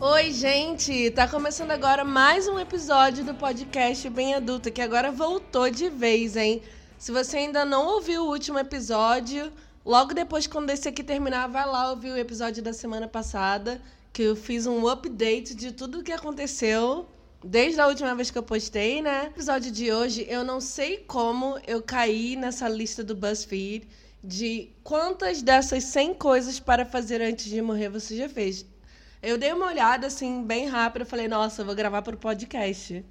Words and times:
Oi, 0.00 0.32
gente! 0.32 1.10
Tá 1.10 1.26
começando 1.26 1.72
agora 1.72 2.04
mais 2.04 2.46
um 2.46 2.56
episódio 2.56 3.24
do 3.24 3.34
podcast 3.34 4.08
Bem 4.08 4.32
Adulta, 4.32 4.70
que 4.70 4.80
agora 4.80 5.10
voltou 5.10 5.68
de 5.68 5.90
vez, 5.90 6.36
hein? 6.36 6.62
Se 6.96 7.10
você 7.10 7.38
ainda 7.38 7.64
não 7.64 7.84
ouviu 7.84 8.22
o 8.22 8.28
último 8.28 8.60
episódio, 8.60 9.52
logo 9.84 10.14
depois, 10.14 10.46
quando 10.46 10.70
esse 10.70 10.88
aqui 10.88 11.02
terminar, 11.02 11.48
vai 11.48 11.66
lá 11.66 11.90
ouvir 11.90 12.12
o 12.12 12.16
episódio 12.16 12.62
da 12.62 12.72
semana 12.72 13.08
passada, 13.08 13.82
que 14.12 14.22
eu 14.22 14.36
fiz 14.36 14.68
um 14.68 14.88
update 14.88 15.52
de 15.56 15.72
tudo 15.72 15.98
o 15.98 16.02
que 16.04 16.12
aconteceu 16.12 17.08
desde 17.44 17.80
a 17.80 17.88
última 17.88 18.14
vez 18.14 18.30
que 18.30 18.38
eu 18.38 18.42
postei, 18.44 19.02
né? 19.02 19.22
No 19.22 19.28
episódio 19.30 19.72
de 19.72 19.90
hoje, 19.90 20.24
eu 20.28 20.44
não 20.44 20.60
sei 20.60 20.98
como 20.98 21.58
eu 21.66 21.82
caí 21.82 22.36
nessa 22.36 22.68
lista 22.68 23.02
do 23.02 23.16
BuzzFeed 23.16 23.88
de 24.22 24.70
quantas 24.84 25.42
dessas 25.42 25.82
100 25.82 26.14
coisas 26.14 26.60
para 26.60 26.86
fazer 26.86 27.20
antes 27.20 27.46
de 27.46 27.60
morrer 27.60 27.88
você 27.88 28.16
já 28.16 28.28
fez. 28.28 28.64
Eu 29.22 29.36
dei 29.36 29.52
uma 29.52 29.66
olhada 29.66 30.06
assim, 30.06 30.42
bem 30.44 30.66
rápida, 30.68 31.04
falei, 31.04 31.28
nossa, 31.28 31.62
eu 31.62 31.66
vou 31.66 31.74
gravar 31.74 32.02
para 32.02 32.14
o 32.14 32.18
podcast. 32.18 33.04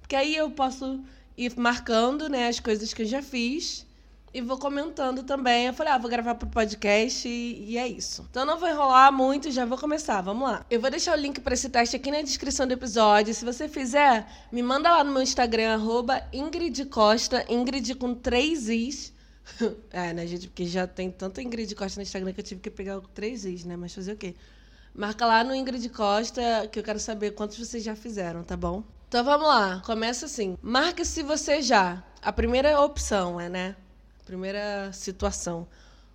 Porque 0.00 0.14
aí 0.14 0.36
eu 0.36 0.50
posso 0.50 1.02
ir 1.36 1.56
marcando, 1.56 2.28
né, 2.28 2.48
as 2.48 2.60
coisas 2.60 2.92
que 2.92 3.02
eu 3.02 3.06
já 3.06 3.22
fiz 3.22 3.86
e 4.34 4.40
vou 4.40 4.58
comentando 4.58 5.22
também. 5.22 5.66
Eu 5.66 5.72
falei, 5.72 5.92
ah, 5.92 5.98
vou 5.98 6.10
gravar 6.10 6.34
pro 6.34 6.48
podcast 6.48 7.28
e, 7.28 7.70
e, 7.70 7.78
é 7.78 7.86
isso. 7.86 8.26
Então 8.28 8.44
não 8.44 8.58
vou 8.58 8.68
enrolar 8.68 9.12
muito, 9.12 9.50
já 9.52 9.64
vou 9.64 9.78
começar. 9.78 10.20
Vamos 10.20 10.50
lá. 10.50 10.66
Eu 10.68 10.80
vou 10.80 10.90
deixar 10.90 11.16
o 11.16 11.20
link 11.20 11.40
para 11.40 11.54
esse 11.54 11.68
teste 11.68 11.94
aqui 11.94 12.10
na 12.10 12.20
descrição 12.20 12.66
do 12.66 12.72
episódio. 12.72 13.32
Se 13.32 13.44
você 13.44 13.68
fizer, 13.68 14.26
me 14.50 14.60
manda 14.60 14.90
lá 14.90 15.04
no 15.04 15.12
meu 15.12 15.22
Instagram, 15.22 15.74
arroba 15.74 16.20
Ingrid 16.32 16.84
Costa, 16.86 17.44
Ingrid 17.48 17.94
com 17.94 18.12
três 18.12 18.68
Is. 18.68 19.14
é, 19.92 20.12
né, 20.12 20.26
gente? 20.26 20.48
Porque 20.48 20.66
já 20.66 20.84
tem 20.84 21.12
tanta 21.12 21.40
Ingrid 21.40 21.72
Costa 21.76 22.00
no 22.00 22.02
Instagram 22.02 22.32
que 22.32 22.40
eu 22.40 22.44
tive 22.44 22.60
que 22.60 22.70
pegar 22.70 23.00
três 23.14 23.44
Is, 23.44 23.64
né? 23.64 23.76
Mas 23.76 23.94
fazer 23.94 24.14
o 24.14 24.16
quê? 24.16 24.34
Marca 24.96 25.26
lá 25.26 25.42
no 25.42 25.52
Ingrid 25.52 25.88
Costa, 25.88 26.68
que 26.70 26.78
eu 26.78 26.82
quero 26.84 27.00
saber 27.00 27.32
quantos 27.32 27.58
vocês 27.58 27.82
já 27.82 27.96
fizeram, 27.96 28.44
tá 28.44 28.56
bom? 28.56 28.84
Então 29.08 29.24
vamos 29.24 29.48
lá, 29.48 29.82
começa 29.84 30.26
assim. 30.26 30.56
Marca 30.62 31.04
se 31.04 31.20
você 31.24 31.60
já. 31.60 32.00
A 32.22 32.32
primeira 32.32 32.80
opção 32.80 33.40
é, 33.40 33.48
né? 33.48 33.74
Primeira 34.24 34.92
situação. 34.92 35.66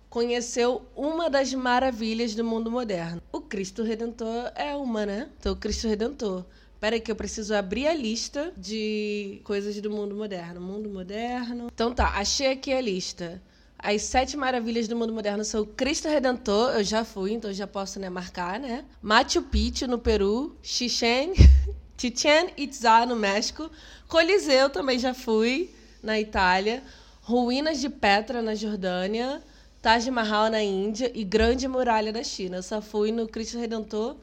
Conheceu 0.08 0.82
uma 0.96 1.28
das 1.28 1.52
maravilhas 1.52 2.34
do 2.34 2.42
mundo 2.42 2.70
moderno. 2.70 3.20
O 3.30 3.42
Cristo 3.42 3.82
Redentor 3.82 4.50
é 4.54 4.74
uma, 4.74 5.04
né? 5.04 5.28
Então, 5.38 5.52
o 5.52 5.56
Cristo 5.56 5.86
Redentor. 5.86 6.46
Pera 6.80 6.96
aí 6.96 7.00
que 7.02 7.12
eu 7.12 7.16
preciso 7.16 7.54
abrir 7.54 7.86
a 7.86 7.92
lista 7.92 8.50
de 8.56 9.42
coisas 9.44 9.78
do 9.78 9.90
mundo 9.90 10.14
moderno. 10.14 10.58
Mundo 10.58 10.88
moderno. 10.88 11.66
Então 11.72 11.92
tá, 11.92 12.14
achei 12.16 12.50
aqui 12.50 12.72
a 12.72 12.80
lista. 12.80 13.42
As 13.82 14.02
sete 14.02 14.36
maravilhas 14.36 14.86
do 14.86 14.94
mundo 14.94 15.10
moderno 15.10 15.42
são 15.42 15.64
Cristo 15.64 16.06
Redentor, 16.06 16.72
eu 16.72 16.84
já 16.84 17.02
fui, 17.02 17.32
então 17.32 17.50
já 17.50 17.66
posso 17.66 17.98
né, 17.98 18.10
marcar, 18.10 18.60
né? 18.60 18.84
Machu 19.00 19.40
Picchu, 19.40 19.86
no 19.86 19.98
Peru. 19.98 20.54
Chichen, 20.62 21.32
Chichen 21.96 22.50
Itza, 22.58 23.06
no 23.06 23.16
México. 23.16 23.70
Coliseu, 24.06 24.68
também 24.68 24.98
já 24.98 25.14
fui, 25.14 25.74
na 26.02 26.20
Itália. 26.20 26.82
Ruínas 27.22 27.80
de 27.80 27.88
Petra, 27.88 28.42
na 28.42 28.54
Jordânia. 28.54 29.42
Taj 29.80 30.10
Mahal, 30.10 30.50
na 30.50 30.62
Índia. 30.62 31.10
E 31.14 31.24
Grande 31.24 31.66
Muralha 31.66 32.12
da 32.12 32.22
China. 32.22 32.58
Eu 32.58 32.62
só 32.62 32.82
fui 32.82 33.10
no 33.10 33.26
Cristo 33.26 33.58
Redentor 33.58 34.14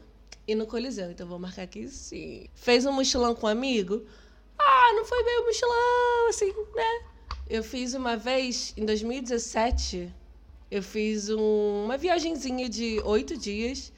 e 0.47 0.53
no 0.53 0.67
Coliseu, 0.67 1.09
então 1.09 1.25
vou 1.25 1.39
marcar 1.39 1.63
aqui 1.63 1.87
sim. 1.87 2.47
Fez 2.53 2.85
um 2.85 2.91
mochilão 2.91 3.33
com 3.33 3.47
um 3.47 3.49
amigo? 3.49 4.05
Ah, 4.59 4.93
não 4.95 5.03
foi 5.03 5.23
meio 5.23 5.45
mochilão, 5.45 6.29
assim, 6.29 6.53
né? 6.75 7.16
Eu 7.49 7.63
fiz 7.63 7.93
uma 7.93 8.17
vez, 8.17 8.73
em 8.75 8.85
2017, 8.85 10.13
eu 10.69 10.83
fiz 10.83 11.29
um, 11.29 11.85
uma 11.85 11.97
viagenzinha 11.97 12.67
de 12.67 12.99
oito 13.05 13.37
dias 13.37 13.93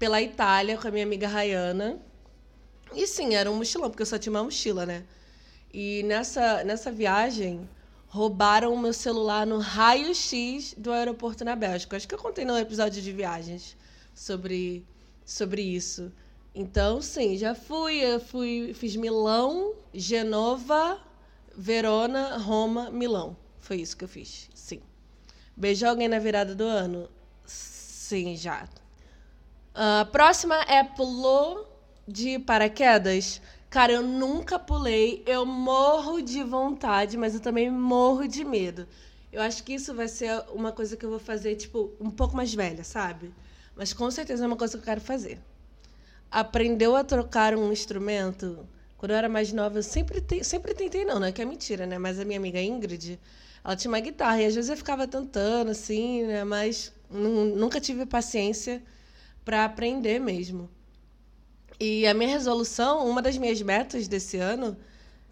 pela 0.00 0.20
Itália 0.20 0.76
com 0.76 0.88
a 0.88 0.90
minha 0.90 1.04
amiga 1.04 1.28
Rayana. 1.28 2.00
E 2.92 3.06
sim, 3.06 3.36
era 3.36 3.48
um 3.48 3.54
mochilão, 3.54 3.88
porque 3.88 4.02
eu 4.02 4.06
só 4.06 4.18
tinha 4.18 4.32
uma 4.32 4.42
mochila, 4.42 4.84
né? 4.84 5.04
E 5.72 6.02
nessa, 6.04 6.64
nessa 6.64 6.90
viagem, 6.90 7.68
roubaram 8.08 8.74
o 8.74 8.78
meu 8.78 8.92
celular 8.92 9.46
no 9.46 9.58
raio-x 9.58 10.74
do 10.76 10.90
aeroporto 10.90 11.44
na 11.44 11.54
Bélgica. 11.54 11.96
Acho 11.96 12.08
que 12.08 12.14
eu 12.16 12.18
contei 12.18 12.44
no 12.44 12.58
episódio 12.58 13.00
de 13.00 13.12
viagens 13.12 13.76
sobre, 14.12 14.84
sobre 15.24 15.62
isso. 15.62 16.10
Então, 16.52 17.00
sim, 17.00 17.36
já 17.36 17.54
fui. 17.54 18.00
Eu 18.00 18.18
fui, 18.18 18.74
fiz 18.74 18.96
Milão, 18.96 19.74
Genova, 19.94 21.00
Verona, 21.60 22.38
Roma, 22.38 22.88
Milão. 22.88 23.36
Foi 23.58 23.78
isso 23.78 23.96
que 23.96 24.04
eu 24.04 24.08
fiz. 24.08 24.48
Sim. 24.54 24.80
Beijou 25.56 25.88
alguém 25.88 26.06
na 26.06 26.20
virada 26.20 26.54
do 26.54 26.62
ano? 26.62 27.10
Sim, 27.44 28.36
já. 28.36 28.68
A 29.74 30.04
próxima 30.04 30.54
é 30.68 30.84
pulou 30.84 31.68
de 32.06 32.38
paraquedas. 32.38 33.42
Cara, 33.68 33.92
eu 33.92 34.02
nunca 34.02 34.56
pulei. 34.56 35.24
Eu 35.26 35.44
morro 35.44 36.22
de 36.22 36.44
vontade, 36.44 37.16
mas 37.16 37.34
eu 37.34 37.40
também 37.40 37.68
morro 37.68 38.28
de 38.28 38.44
medo. 38.44 38.86
Eu 39.32 39.42
acho 39.42 39.64
que 39.64 39.74
isso 39.74 39.92
vai 39.92 40.06
ser 40.06 40.44
uma 40.54 40.70
coisa 40.70 40.96
que 40.96 41.04
eu 41.04 41.10
vou 41.10 41.18
fazer, 41.18 41.56
tipo, 41.56 41.92
um 42.00 42.08
pouco 42.08 42.36
mais 42.36 42.54
velha, 42.54 42.84
sabe? 42.84 43.34
Mas 43.74 43.92
com 43.92 44.08
certeza 44.12 44.44
é 44.44 44.46
uma 44.46 44.56
coisa 44.56 44.74
que 44.74 44.82
eu 44.82 44.86
quero 44.86 45.00
fazer. 45.00 45.40
Aprendeu 46.30 46.94
a 46.94 47.02
trocar 47.02 47.56
um 47.56 47.72
instrumento? 47.72 48.64
Quando 48.98 49.12
eu 49.12 49.16
era 49.16 49.28
mais 49.28 49.52
nova, 49.52 49.78
eu 49.78 49.82
sempre, 49.82 50.20
te, 50.20 50.42
sempre 50.42 50.74
tentei, 50.74 51.04
não, 51.04 51.20
não 51.20 51.28
é 51.28 51.32
que 51.32 51.40
é 51.40 51.44
mentira, 51.44 51.86
né? 51.86 51.96
Mas 51.98 52.18
a 52.18 52.24
minha 52.24 52.38
amiga 52.38 52.60
Ingrid, 52.60 53.18
ela 53.64 53.76
tinha 53.76 53.90
uma 53.90 54.00
guitarra 54.00 54.42
e 54.42 54.46
às 54.46 54.56
vezes 54.56 54.68
eu 54.68 54.76
ficava 54.76 55.06
tentando, 55.06 55.70
assim, 55.70 56.24
né? 56.24 56.42
Mas 56.42 56.92
nunca 57.08 57.80
tive 57.80 58.04
paciência 58.04 58.82
para 59.44 59.64
aprender 59.64 60.18
mesmo. 60.18 60.68
E 61.78 62.08
a 62.08 62.12
minha 62.12 62.30
resolução, 62.30 63.08
uma 63.08 63.22
das 63.22 63.38
minhas 63.38 63.62
metas 63.62 64.08
desse 64.08 64.36
ano, 64.36 64.76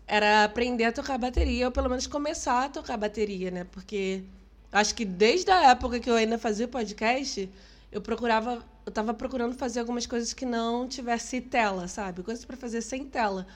era 0.06 0.44
aprender 0.44 0.84
a 0.84 0.92
tocar 0.92 1.18
bateria, 1.18 1.66
ou 1.66 1.72
pelo 1.72 1.88
menos 1.88 2.06
começar 2.06 2.66
a 2.66 2.68
tocar 2.68 2.96
bateria, 2.96 3.50
né? 3.50 3.64
Porque 3.64 4.22
acho 4.70 4.94
que 4.94 5.04
desde 5.04 5.50
a 5.50 5.70
época 5.70 5.98
que 5.98 6.08
eu 6.08 6.14
ainda 6.14 6.38
fazia 6.38 6.68
podcast, 6.68 7.50
eu 7.90 8.00
procurava 8.00 8.64
eu 8.86 8.92
tava 8.92 9.12
procurando 9.12 9.54
fazer 9.56 9.80
algumas 9.80 10.06
coisas 10.06 10.32
que 10.32 10.46
não 10.46 10.88
tivesse 10.88 11.40
tela, 11.40 11.88
sabe? 11.88 12.22
Coisas 12.22 12.44
para 12.44 12.56
fazer 12.56 12.80
sem 12.80 13.04
tela. 13.04 13.46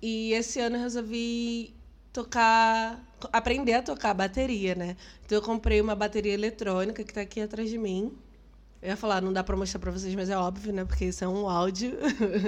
E 0.00 0.32
esse 0.32 0.58
ano 0.58 0.76
eu 0.76 0.80
resolvi 0.80 1.74
tocar, 2.12 2.98
aprender 3.32 3.74
a 3.74 3.82
tocar 3.82 4.14
bateria, 4.14 4.74
né? 4.74 4.96
Então 5.24 5.36
eu 5.38 5.42
comprei 5.42 5.80
uma 5.80 5.94
bateria 5.94 6.32
eletrônica 6.32 7.04
que 7.04 7.10
está 7.10 7.20
aqui 7.20 7.40
atrás 7.42 7.68
de 7.68 7.76
mim. 7.76 8.16
Eu 8.82 8.90
ia 8.90 8.96
falar, 8.96 9.20
não 9.20 9.32
dá 9.32 9.44
para 9.44 9.56
mostrar 9.56 9.78
para 9.80 9.90
vocês, 9.90 10.14
mas 10.14 10.30
é 10.30 10.36
óbvio, 10.38 10.72
né? 10.72 10.84
Porque 10.86 11.04
isso 11.06 11.22
é 11.24 11.28
um 11.28 11.48
áudio. 11.48 11.98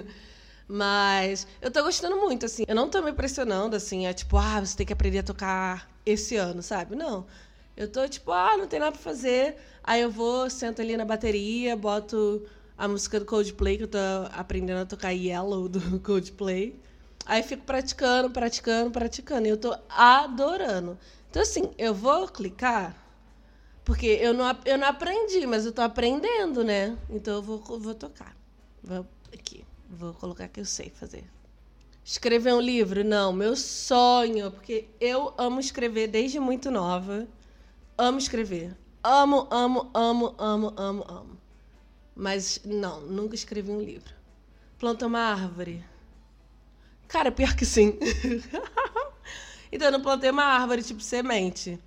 mas 0.67 1.47
eu 1.61 1.71
tô 1.71 1.83
gostando 1.83 2.17
muito, 2.17 2.47
assim. 2.47 2.65
Eu 2.67 2.75
não 2.75 2.89
tô 2.89 3.03
me 3.03 3.13
pressionando, 3.13 3.77
assim, 3.77 4.07
é 4.07 4.13
tipo, 4.15 4.39
ah, 4.39 4.61
você 4.61 4.77
tem 4.77 4.87
que 4.87 4.93
aprender 4.95 5.19
a 5.19 5.23
tocar 5.23 5.91
esse 6.07 6.37
ano, 6.37 6.63
sabe? 6.63 6.97
Não. 6.97 7.27
Eu 7.77 7.89
tô 7.89 8.07
tipo, 8.09 8.33
ah, 8.33 8.57
não 8.57 8.67
tem 8.67 8.79
nada 8.79 8.93
pra 8.93 9.01
fazer. 9.01 9.57
Aí 9.83 10.01
eu 10.01 10.11
vou, 10.11 10.49
sento 10.51 10.81
ali 10.81 10.97
na 10.97 11.05
bateria, 11.05 11.77
boto 11.77 12.47
a 12.77 12.87
música 12.87 13.19
do 13.19 13.27
Coldplay, 13.27 13.77
que 13.77 13.85
eu 13.85 13.89
tô 13.89 13.99
aprendendo 14.33 14.81
a 14.81 14.87
tocar 14.87 15.11
Yellow 15.11 15.69
do 15.69 16.01
Coldplay. 16.01 16.79
Aí 17.25 17.43
fico 17.43 17.65
praticando, 17.65 18.31
praticando, 18.31 18.91
praticando. 18.91 19.47
E 19.47 19.51
eu 19.51 19.57
tô 19.57 19.77
adorando. 19.89 20.99
Então, 21.31 21.43
assim, 21.43 21.71
eu 21.79 21.95
vou 21.95 22.29
clicar, 22.29 22.95
porque 23.85 24.07
eu 24.07 24.35
não, 24.35 24.45
eu 24.65 24.77
não 24.77 24.87
aprendi, 24.87 25.47
mas 25.47 25.65
eu 25.65 25.73
tô 25.73 25.83
aprendendo, 25.83 26.63
né? 26.63 26.97
Então 27.09 27.35
eu 27.35 27.43
vou, 27.43 27.59
vou 27.59 27.95
tocar. 27.95 28.37
Vou 28.83 29.07
aqui. 29.33 29.65
Vou 29.89 30.15
colocar 30.15 30.49
que 30.49 30.61
eu 30.61 30.65
sei 30.65 30.91
fazer. 30.91 31.25
Escrever 32.05 32.53
um 32.55 32.61
livro? 32.61 33.05
Não, 33.05 33.33
meu 33.33 33.55
sonho, 33.55 34.51
porque 34.51 34.87
eu 35.01 35.33
amo 35.39 35.61
escrever 35.61 36.09
desde 36.09 36.41
muito 36.41 36.71
nova. 36.71 37.29
Amo 37.97 38.19
escrever. 38.19 38.77
Amo, 39.03 39.49
amo, 39.51 39.91
amo, 39.93 40.35
amo, 40.39 40.73
amo, 40.77 41.05
amo. 41.09 41.39
Mas 42.15 42.61
não, 42.65 43.01
nunca 43.03 43.35
escrevi 43.35 43.71
um 43.71 43.81
livro. 43.81 44.15
Planta 44.79 45.07
uma 45.07 45.21
árvore. 45.21 45.85
Cara, 47.07 47.31
pior 47.31 47.55
que 47.55 47.67
sim. 47.67 47.99
então 49.71 49.89
eu 49.89 49.93
não 49.93 50.01
plantei 50.01 50.31
uma 50.31 50.45
árvore 50.45 50.83
tipo 50.83 51.03
semente. 51.03 51.79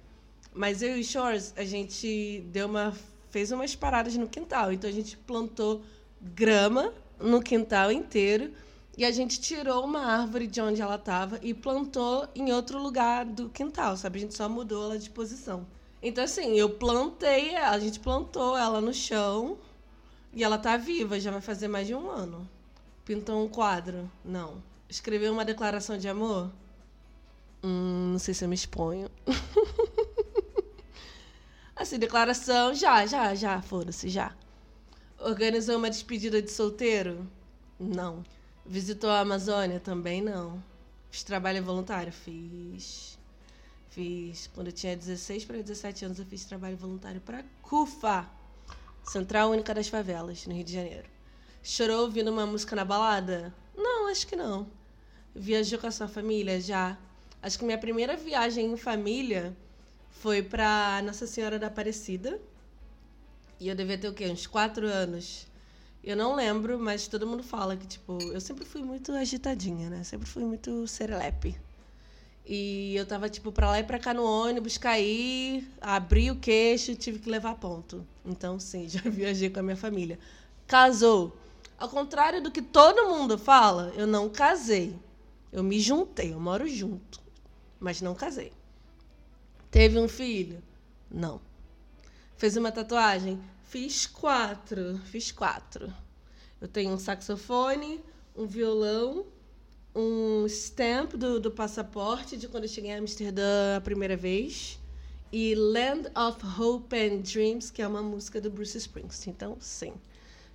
Mas 0.53 0.81
eu 0.81 0.95
e 0.95 1.01
o 1.01 1.03
Shores, 1.03 1.53
a 1.57 1.65
gente 1.65 2.41
deu 2.51 2.67
uma. 2.67 2.93
fez 3.31 3.51
umas 3.51 3.75
paradas 3.75 4.15
no 4.15 4.27
quintal. 4.27 4.71
Então 4.71 4.89
a 4.89 4.93
gente 4.93 5.17
plantou 5.17 5.81
grama 6.21 6.93
no 7.19 7.41
quintal 7.41 7.91
inteiro. 7.91 8.53
E 8.97 9.03
a 9.03 9.11
gente 9.11 9.41
tirou 9.41 9.83
uma 9.83 10.05
árvore 10.05 10.47
de 10.47 10.61
onde 10.61 10.81
ela 10.81 10.95
estava 10.95 11.39
e 11.41 11.53
plantou 11.53 12.29
em 12.33 12.53
outro 12.53 12.79
lugar 12.79 13.25
do 13.25 13.49
quintal, 13.49 13.97
sabe? 13.97 14.19
A 14.19 14.21
gente 14.21 14.35
só 14.35 14.47
mudou 14.47 14.83
ela 14.85 14.99
de 14.99 15.09
posição. 15.09 15.65
Então, 16.07 16.23
assim, 16.23 16.53
eu 16.53 16.69
plantei, 16.69 17.55
a 17.55 17.79
gente 17.79 17.99
plantou 17.99 18.55
ela 18.55 18.79
no 18.79 18.93
chão 18.93 19.57
e 20.31 20.43
ela 20.43 20.55
tá 20.55 20.77
viva, 20.77 21.19
já 21.19 21.31
vai 21.31 21.41
fazer 21.41 21.67
mais 21.67 21.87
de 21.87 21.95
um 21.95 22.11
ano. 22.11 22.47
Pintou 23.03 23.43
um 23.43 23.49
quadro? 23.49 24.07
Não. 24.23 24.61
Escreveu 24.87 25.33
uma 25.33 25.43
declaração 25.43 25.97
de 25.97 26.07
amor? 26.07 26.51
Hum, 27.63 28.11
não 28.11 28.19
sei 28.19 28.35
se 28.35 28.45
eu 28.45 28.47
me 28.47 28.53
exponho. 28.53 29.09
assim, 31.75 31.97
declaração, 31.97 32.75
já, 32.75 33.03
já, 33.07 33.33
já, 33.33 33.59
foda-se, 33.63 34.07
já. 34.07 34.31
Organizou 35.17 35.75
uma 35.75 35.89
despedida 35.89 36.39
de 36.39 36.51
solteiro? 36.51 37.27
Não. 37.79 38.23
Visitou 38.63 39.09
a 39.09 39.21
Amazônia? 39.21 39.79
Também 39.79 40.21
não. 40.21 40.63
Fiz 41.09 41.23
trabalho 41.23 41.63
voluntário? 41.63 42.13
Fiz. 42.13 43.17
Fiz. 43.95 44.47
Quando 44.53 44.67
eu 44.67 44.73
tinha 44.73 44.93
16 44.93 45.45
para 45.45 45.55
17 45.55 46.03
anos, 46.03 46.19
eu 46.19 46.25
fiz 46.25 46.43
trabalho 46.43 46.75
voluntário 46.75 47.21
para 47.21 47.45
CUFA 47.61 48.29
Central 49.05 49.51
Única 49.51 49.73
das 49.73 49.87
Favelas, 49.87 50.45
no 50.45 50.53
Rio 50.53 50.65
de 50.65 50.73
Janeiro. 50.73 51.07
Chorou 51.63 52.01
ouvindo 52.01 52.29
uma 52.29 52.45
música 52.45 52.75
na 52.75 52.83
balada? 52.83 53.55
Não, 53.73 54.09
acho 54.09 54.27
que 54.27 54.35
não. 54.35 54.67
Viajou 55.33 55.79
com 55.79 55.87
a 55.87 55.91
sua 55.91 56.09
família? 56.09 56.59
Já. 56.59 56.97
Acho 57.41 57.57
que 57.57 57.63
minha 57.63 57.77
primeira 57.77 58.17
viagem 58.17 58.69
em 58.69 58.75
família 58.75 59.55
foi 60.09 60.43
para 60.43 61.01
Nossa 61.01 61.25
Senhora 61.25 61.57
da 61.57 61.67
Aparecida. 61.67 62.37
E 63.61 63.69
eu 63.69 63.75
devia 63.75 63.97
ter 63.97 64.09
o 64.09 64.13
quê? 64.13 64.27
Uns 64.27 64.45
quatro 64.45 64.85
anos. 64.85 65.47
Eu 66.03 66.17
não 66.17 66.35
lembro, 66.35 66.77
mas 66.77 67.07
todo 67.07 67.25
mundo 67.25 67.43
fala 67.43 67.77
que, 67.77 67.87
tipo, 67.87 68.21
eu 68.33 68.41
sempre 68.41 68.65
fui 68.65 68.83
muito 68.83 69.13
agitadinha, 69.13 69.89
né? 69.89 70.03
Sempre 70.03 70.27
fui 70.27 70.43
muito 70.43 70.85
serelepe. 70.85 71.57
E 72.45 72.95
eu 72.95 73.05
tava, 73.05 73.27
tipo, 73.27 73.51
pra 73.51 73.71
lá 73.71 73.79
e 73.79 73.83
pra 73.83 73.97
cá 73.97 74.13
no 74.13 74.23
ônibus, 74.23 74.77
caí, 74.77 75.67
abri 75.81 76.29
o 76.29 76.35
queixo, 76.35 76.95
tive 76.95 77.17
que 77.17 77.29
levar 77.29 77.55
ponto. 77.55 78.05
Então, 78.23 78.59
sim, 78.59 78.87
já 78.89 79.01
viajei 79.01 79.49
com 79.49 79.59
a 79.59 79.63
minha 79.63 79.75
família. 79.75 80.19
Casou. 80.67 81.35
Ao 81.77 81.89
contrário 81.89 82.41
do 82.41 82.51
que 82.51 82.61
todo 82.61 83.09
mundo 83.09 83.37
fala, 83.37 83.91
eu 83.97 84.05
não 84.05 84.29
casei. 84.29 84.95
Eu 85.51 85.63
me 85.63 85.79
juntei, 85.79 86.33
eu 86.33 86.39
moro 86.39 86.67
junto, 86.67 87.19
mas 87.79 88.01
não 88.01 88.13
casei. 88.13 88.51
Teve 89.71 89.99
um 89.99 90.07
filho? 90.07 90.61
Não. 91.09 91.41
Fez 92.37 92.55
uma 92.55 92.71
tatuagem? 92.71 93.39
Fiz 93.63 94.05
quatro. 94.05 94.97
Fiz 95.05 95.31
quatro. 95.31 95.93
Eu 96.61 96.67
tenho 96.67 96.91
um 96.91 96.97
saxofone, 96.97 98.03
um 98.35 98.45
violão, 98.45 99.25
um 99.95 100.45
stamp 100.47 101.13
do, 101.13 101.39
do 101.39 101.49
passaporte 101.49 102.35
de 102.35 102.47
quando 102.47 102.63
eu 102.63 102.69
cheguei 102.69 102.91
em 102.91 102.95
Amsterdã 102.95 103.77
a 103.77 103.81
primeira 103.81 104.17
vez. 104.17 104.77
E 105.31 105.55
Land 105.55 106.09
of 106.15 106.45
Hope 106.59 106.95
and 106.95 107.21
Dreams, 107.21 107.71
que 107.71 107.81
é 107.81 107.87
uma 107.87 108.01
música 108.01 108.39
do 108.39 108.49
Bruce 108.49 108.77
Springsteen. 108.77 109.33
Então, 109.33 109.57
sim. 109.59 109.93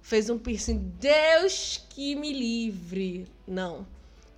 Fez 0.00 0.31
um 0.31 0.38
piercing. 0.38 0.78
Deus 0.98 1.84
que 1.90 2.14
me 2.14 2.32
livre. 2.32 3.26
Não. 3.46 3.87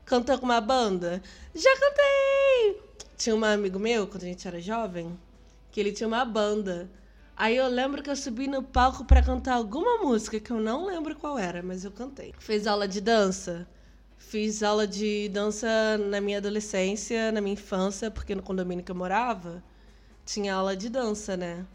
Cantou 0.04 0.38
com 0.38 0.44
uma 0.44 0.60
banda? 0.60 1.22
Já 1.55 1.70
cantei! 1.78 2.81
Tinha 3.16 3.37
um 3.37 3.44
amigo 3.44 3.78
meu, 3.78 4.06
quando 4.06 4.25
a 4.25 4.26
gente 4.26 4.46
era 4.48 4.60
jovem, 4.60 5.16
que 5.70 5.78
ele 5.78 5.93
tinha 5.93 6.08
uma 6.08 6.25
banda. 6.25 6.90
Aí 7.37 7.56
eu 7.56 7.69
lembro 7.69 8.02
que 8.02 8.10
eu 8.10 8.16
subi 8.16 8.48
no 8.48 8.62
palco 8.62 9.05
para 9.05 9.22
cantar 9.22 9.55
alguma 9.55 9.98
música 9.98 10.40
que 10.40 10.50
eu 10.50 10.60
não 10.60 10.87
lembro 10.87 11.14
qual 11.14 11.38
era, 11.38 11.62
mas 11.62 11.84
eu 11.84 11.93
cantei. 11.93 12.34
Fez 12.38 12.66
aula 12.66 12.88
de 12.88 13.00
dança? 13.00 13.66
Fiz 14.28 14.62
aula 14.62 14.86
de 14.86 15.28
dança 15.28 15.69
na 15.98 16.20
minha 16.20 16.38
adolescência, 16.38 17.30
na 17.30 17.40
minha 17.40 17.52
infância, 17.52 18.10
porque 18.10 18.34
no 18.34 18.42
condomínio 18.42 18.84
que 18.84 18.90
eu 18.90 18.96
morava 18.96 19.62
tinha 20.24 20.54
aula 20.54 20.74
de 20.74 20.88
dança, 20.88 21.36
né? 21.36 21.66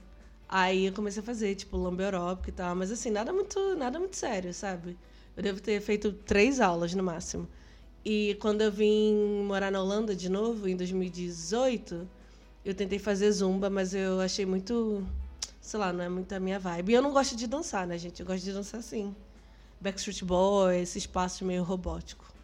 Aí 0.49 0.87
eu 0.87 0.93
comecei 0.93 1.21
a 1.21 1.25
fazer, 1.25 1.53
tipo, 1.55 1.77
lomba 1.77 2.03
aeróbica 2.03 2.49
e 2.49 2.53
tal, 2.53 2.75
mas 2.75 2.91
assim, 2.91 3.11
nada 3.11 3.31
muito, 3.31 3.75
nada 3.75 3.99
muito 3.99 4.15
sério, 4.15 4.53
sabe? 4.53 4.97
Eu 5.35 5.43
devo 5.43 5.61
ter 5.61 5.79
feito 5.81 6.11
três 6.11 6.59
aulas 6.59 6.93
no 6.95 7.03
máximo. 7.03 7.47
E 8.03 8.35
quando 8.41 8.61
eu 8.61 8.71
vim 8.71 9.43
morar 9.45 9.71
na 9.71 9.81
Holanda 9.81 10.15
de 10.15 10.29
novo, 10.29 10.67
em 10.67 10.75
2018, 10.75 12.09
eu 12.65 12.73
tentei 12.73 12.97
fazer 12.97 13.31
zumba, 13.31 13.69
mas 13.69 13.93
eu 13.93 14.19
achei 14.21 14.45
muito 14.45 15.05
sei 15.61 15.79
lá, 15.79 15.91
não 15.91 16.03
é 16.03 16.09
muito 16.09 16.33
a 16.33 16.39
minha 16.39 16.57
vibe. 16.57 16.91
E 16.91 16.95
eu 16.95 17.01
não 17.01 17.11
gosto 17.11 17.35
de 17.35 17.45
dançar, 17.45 17.85
né, 17.85 17.97
gente? 17.97 18.21
Eu 18.21 18.25
gosto 18.25 18.43
de 18.43 18.53
dançar 18.53 18.79
assim. 18.79 19.13
Backstreet 19.81 20.23
Boys, 20.23 20.89
esse 20.89 20.97
espaço 20.97 21.43
meio 21.43 21.61
robótico. 21.61 22.36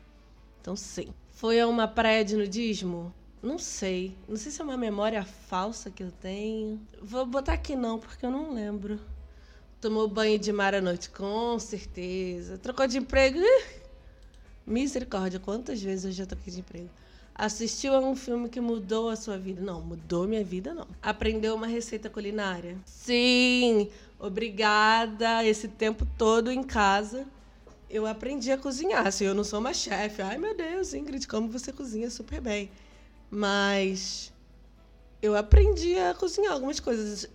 Então, 0.63 0.77
sim. 0.77 1.07
Foi 1.33 1.59
a 1.59 1.67
uma 1.67 1.89
praia 1.89 2.23
de 2.23 2.37
nudismo? 2.37 3.13
Não 3.41 3.59
sei. 3.59 4.15
Não 4.29 4.37
sei 4.37 4.49
se 4.49 4.61
é 4.61 4.63
uma 4.63 4.77
memória 4.77 5.21
falsa 5.25 5.91
que 5.91 6.01
eu 6.01 6.09
tenho. 6.09 6.79
Vou 7.01 7.25
botar 7.25 7.51
aqui 7.51 7.75
não, 7.75 7.99
porque 7.99 8.25
eu 8.25 8.31
não 8.31 8.53
lembro. 8.53 8.97
Tomou 9.81 10.07
banho 10.07 10.39
de 10.39 10.53
mar 10.53 10.73
à 10.73 10.79
noite? 10.79 11.09
Com 11.09 11.59
certeza. 11.59 12.57
Trocou 12.57 12.87
de 12.87 12.97
emprego? 12.97 13.39
Misericórdia, 14.65 15.37
quantas 15.37 15.81
vezes 15.81 16.05
eu 16.05 16.11
já 16.13 16.25
troquei 16.25 16.53
de 16.53 16.61
emprego? 16.61 16.89
Assistiu 17.35 17.93
a 17.93 17.99
um 17.99 18.15
filme 18.15 18.47
que 18.47 18.61
mudou 18.61 19.09
a 19.09 19.17
sua 19.17 19.37
vida? 19.37 19.61
Não, 19.61 19.81
mudou 19.81 20.25
minha 20.29 20.45
vida, 20.45 20.73
não. 20.73 20.87
Aprendeu 21.01 21.55
uma 21.55 21.67
receita 21.67 22.09
culinária? 22.09 22.77
Sim, 22.85 23.89
obrigada. 24.17 25.43
Esse 25.43 25.67
tempo 25.67 26.07
todo 26.17 26.49
em 26.49 26.63
casa 26.63 27.27
eu 27.93 28.07
aprendi 28.07 28.51
a 28.51 28.57
cozinhar. 28.57 29.05
Assim, 29.05 29.25
eu 29.25 29.35
não 29.35 29.43
sou 29.43 29.59
uma 29.59 29.73
chefe. 29.73 30.21
Ai, 30.23 30.37
meu 30.39 30.57
Deus, 30.57 30.95
Ingrid, 30.95 31.27
como 31.27 31.47
você 31.47 31.71
cozinha 31.71 32.09
super 32.09 32.41
bem. 32.41 32.71
Mas 33.29 34.33
eu 35.21 35.35
aprendi 35.35 35.97
a 35.99 36.15
cozinhar 36.15 36.53
algumas 36.53 36.79
coisas. 36.79 37.29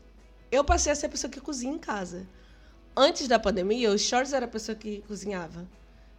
Eu 0.50 0.64
passei 0.64 0.90
a 0.90 0.96
ser 0.96 1.06
a 1.06 1.08
pessoa 1.08 1.31
que 1.31 1.40
cozinha 1.40 1.72
em 1.72 1.78
casa. 1.78 2.26
Antes 2.96 3.28
da 3.28 3.38
pandemia, 3.38 3.93
o 3.93 3.99
Shorts 3.99 4.32
era 4.32 4.46
a 4.46 4.49
pessoa 4.49 4.75
que 4.75 5.00
cozinhava. 5.06 5.64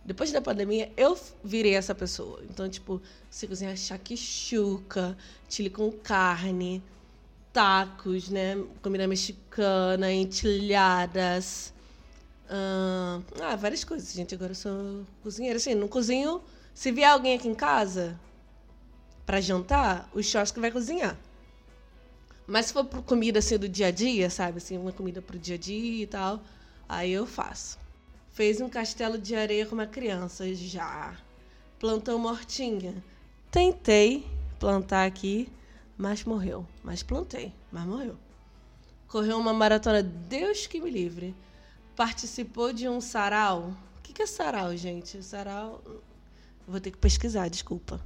Depois 0.05 0.31
da 0.31 0.41
pandemia, 0.41 0.89
eu 0.95 1.19
virei 1.43 1.75
essa 1.75 1.93
pessoa. 1.93 2.41
Então, 2.49 2.69
tipo, 2.69 3.01
você 3.29 3.45
cozinha 3.45 3.75
shakshuka, 3.75 5.17
chile 5.49 5.69
com 5.69 5.91
carne, 5.91 6.81
tacos, 7.51 8.29
né? 8.29 8.55
Comida 8.81 9.05
mexicana, 9.05 10.09
entilhadas. 10.13 11.73
Ah, 12.49 13.55
várias 13.55 13.83
coisas, 13.83 14.11
gente. 14.11 14.33
Agora 14.33 14.51
eu 14.51 14.55
sou 14.55 15.05
cozinheira. 15.21 15.57
Assim, 15.57 15.75
não 15.75 15.87
cozinho. 15.87 16.41
Se 16.73 16.91
vier 16.91 17.09
alguém 17.09 17.35
aqui 17.35 17.47
em 17.47 17.53
casa 17.53 18.19
para 19.25 19.39
jantar, 19.39 20.09
o 20.13 20.19
que 20.21 20.59
vai 20.59 20.71
cozinhar. 20.71 21.15
Mas 22.47 22.67
se 22.67 22.73
for 22.73 22.83
comida 23.03 23.37
assim 23.37 23.59
do 23.59 23.69
dia 23.69 23.87
a 23.87 23.91
dia, 23.91 24.29
sabe? 24.29 24.57
Assim, 24.57 24.77
uma 24.77 24.91
comida 24.91 25.21
pro 25.21 25.37
dia 25.37 25.55
a 25.55 25.57
dia 25.57 26.03
e 26.03 26.07
tal, 26.07 26.41
aí 26.87 27.11
eu 27.11 27.27
faço. 27.27 27.77
Fez 28.31 28.59
um 28.59 28.67
castelo 28.67 29.19
de 29.19 29.35
areia 29.35 29.67
com 29.67 29.75
uma 29.75 29.85
criança? 29.85 30.51
Já. 30.55 31.15
Plantou 31.79 32.17
mortinha? 32.17 33.03
Tentei 33.51 34.25
plantar 34.59 35.05
aqui, 35.05 35.47
mas 35.95 36.23
morreu. 36.23 36.65
Mas 36.83 37.03
plantei, 37.03 37.53
mas 37.71 37.85
morreu. 37.85 38.17
Correu 39.07 39.37
uma 39.37 39.53
maratona, 39.53 40.01
Deus 40.01 40.65
que 40.65 40.81
me 40.81 40.89
livre. 40.89 41.35
Participou 41.99 42.71
de 42.71 42.87
um 42.87 43.01
sarau? 43.01 43.75
O 43.97 44.01
que 44.01 44.21
é 44.21 44.25
sarau, 44.25 44.73
gente? 44.77 45.21
Sarau. 45.21 45.83
Vou 46.65 46.79
ter 46.79 46.91
que 46.91 46.97
pesquisar, 46.97 47.49
desculpa. 47.49 47.99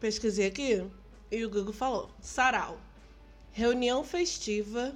Pesquisei 0.00 0.48
aqui 0.48 0.84
e 1.30 1.44
o 1.44 1.48
Google 1.48 1.72
falou: 1.72 2.10
sarau. 2.20 2.80
Reunião 3.52 4.02
festiva. 4.02 4.92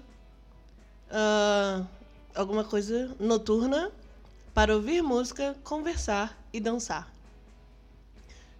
Uh, 1.09 1.87
alguma 2.35 2.64
coisa 2.64 3.14
noturna 3.21 3.93
para 4.52 4.75
ouvir 4.75 5.00
música, 5.00 5.57
conversar 5.62 6.37
e 6.52 6.59
dançar. 6.59 7.09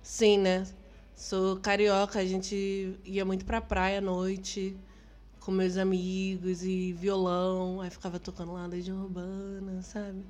Sim, 0.05 0.39
né? 0.39 0.73
Sou 1.17 1.57
carioca, 1.57 2.21
a 2.21 2.25
gente 2.25 2.97
ia 3.05 3.25
muito 3.25 3.45
pra 3.45 3.61
praia 3.61 3.99
à 3.99 4.01
noite 4.01 4.77
com 5.47 5.53
meus 5.53 5.77
amigos 5.77 6.65
e 6.65 6.93
violão, 6.93 7.81
aí 7.81 7.89
ficava 7.89 8.19
tocando 8.19 8.53
lá 8.53 8.67
Legião 8.67 9.05
Urbana, 9.05 9.81
sabe? 9.81 10.25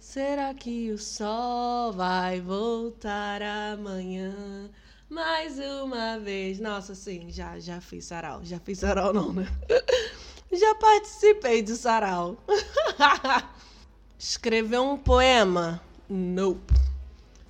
Será 0.00 0.52
que 0.52 0.90
o 0.90 0.98
sol 0.98 1.92
vai 1.92 2.40
voltar 2.40 3.42
amanhã? 3.42 4.68
Mais 5.08 5.56
uma 5.60 6.18
vez. 6.18 6.58
Nossa, 6.58 6.96
sim, 6.96 7.30
já, 7.30 7.60
já 7.60 7.80
fiz 7.80 8.06
sarau. 8.06 8.40
Já 8.42 8.58
fiz 8.58 8.80
sarau, 8.80 9.12
não, 9.12 9.32
né? 9.32 9.46
já 10.50 10.74
participei 10.74 11.62
de 11.62 11.76
sarau. 11.76 12.36
Escreveu 14.18 14.82
um 14.82 14.98
poema? 14.98 15.80
Nope. 16.08 16.74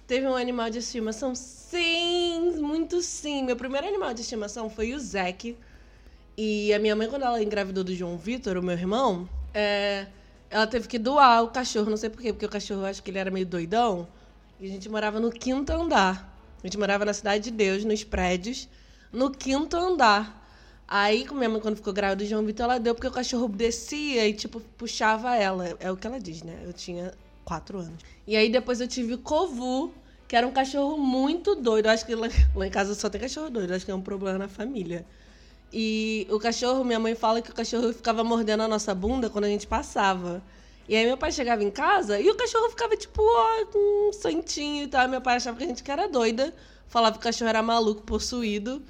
Teve 0.06 0.26
um 0.26 0.36
animal 0.36 0.68
de 0.68 0.80
estimação? 0.80 1.34
Sim, 1.34 2.58
muito 2.60 3.00
sim. 3.00 3.42
Meu 3.42 3.56
primeiro 3.56 3.88
animal 3.88 4.12
de 4.12 4.20
estimação 4.20 4.68
foi 4.68 4.92
o 4.92 5.00
Zeke. 5.00 5.56
E 6.42 6.72
a 6.72 6.78
minha 6.78 6.96
mãe, 6.96 7.06
quando 7.06 7.22
ela 7.22 7.42
engravidou 7.42 7.84
do 7.84 7.94
João 7.94 8.16
Vitor, 8.16 8.56
o 8.56 8.62
meu 8.62 8.72
irmão, 8.72 9.28
é, 9.52 10.06
ela 10.48 10.66
teve 10.66 10.88
que 10.88 10.98
doar 10.98 11.44
o 11.44 11.48
cachorro, 11.48 11.90
não 11.90 11.98
sei 11.98 12.08
porquê, 12.08 12.32
porque 12.32 12.46
o 12.46 12.48
cachorro, 12.48 12.86
acho 12.86 13.02
que 13.02 13.10
ele 13.10 13.18
era 13.18 13.30
meio 13.30 13.44
doidão. 13.44 14.08
E 14.58 14.64
a 14.64 14.68
gente 14.70 14.88
morava 14.88 15.20
no 15.20 15.30
quinto 15.30 15.70
andar. 15.70 16.34
A 16.64 16.66
gente 16.66 16.78
morava 16.78 17.04
na 17.04 17.12
Cidade 17.12 17.44
de 17.44 17.50
Deus, 17.50 17.84
nos 17.84 18.04
prédios, 18.04 18.70
no 19.12 19.30
quinto 19.30 19.76
andar. 19.76 20.42
Aí, 20.88 21.26
com 21.26 21.34
minha 21.34 21.50
mãe, 21.50 21.60
quando 21.60 21.76
ficou 21.76 21.92
grávida 21.92 22.24
do 22.24 22.30
João 22.30 22.42
Vitor, 22.42 22.64
ela 22.64 22.80
deu 22.80 22.94
porque 22.94 23.08
o 23.08 23.12
cachorro 23.12 23.46
descia 23.46 24.26
e, 24.26 24.32
tipo, 24.32 24.60
puxava 24.78 25.36
ela. 25.36 25.76
É 25.78 25.92
o 25.92 25.96
que 25.98 26.06
ela 26.06 26.18
diz, 26.18 26.42
né? 26.42 26.58
Eu 26.64 26.72
tinha 26.72 27.12
quatro 27.44 27.80
anos. 27.80 28.02
E 28.26 28.34
aí, 28.34 28.48
depois 28.48 28.80
eu 28.80 28.88
tive 28.88 29.12
o 29.12 29.18
Kovu, 29.18 29.92
que 30.26 30.34
era 30.34 30.46
um 30.46 30.52
cachorro 30.52 30.96
muito 30.96 31.54
doido. 31.54 31.84
Eu 31.84 31.92
acho 31.92 32.06
que 32.06 32.14
lá, 32.14 32.28
lá 32.56 32.66
em 32.66 32.70
casa 32.70 32.94
só 32.94 33.10
tem 33.10 33.20
cachorro 33.20 33.50
doido. 33.50 33.72
Eu 33.72 33.76
acho 33.76 33.84
que 33.84 33.90
é 33.90 33.94
um 33.94 34.00
problema 34.00 34.38
na 34.38 34.48
família. 34.48 35.04
E 35.72 36.26
o 36.30 36.38
cachorro, 36.38 36.84
minha 36.84 36.98
mãe 36.98 37.14
fala 37.14 37.40
que 37.40 37.50
o 37.50 37.54
cachorro 37.54 37.92
ficava 37.92 38.24
mordendo 38.24 38.62
a 38.62 38.68
nossa 38.68 38.94
bunda 38.94 39.30
quando 39.30 39.44
a 39.44 39.48
gente 39.48 39.66
passava. 39.66 40.42
E 40.88 40.96
aí 40.96 41.06
meu 41.06 41.16
pai 41.16 41.30
chegava 41.30 41.62
em 41.62 41.70
casa 41.70 42.18
e 42.18 42.28
o 42.28 42.34
cachorro 42.34 42.68
ficava 42.70 42.96
tipo, 42.96 43.22
ó, 43.22 43.66
com 43.66 44.08
um 44.08 44.12
santinho 44.12 44.84
e 44.84 44.88
tal. 44.88 45.08
Meu 45.08 45.20
pai 45.20 45.36
achava 45.36 45.56
que 45.56 45.62
a 45.62 45.66
gente 45.66 45.88
era 45.88 46.08
doida, 46.08 46.52
falava 46.88 47.12
que 47.12 47.20
o 47.20 47.22
cachorro 47.22 47.48
era 47.48 47.62
maluco, 47.62 48.02
possuído. 48.02 48.82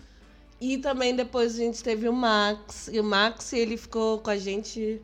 E 0.59 0.79
também 0.79 1.15
depois 1.15 1.55
a 1.55 1.59
gente 1.59 1.83
teve 1.83 2.09
o 2.09 2.13
Max. 2.13 2.89
E 2.91 2.99
o 2.99 3.05
Max, 3.05 3.53
ele 3.53 3.77
ficou 3.77 4.19
com 4.19 4.31
a 4.31 4.37
gente 4.37 5.01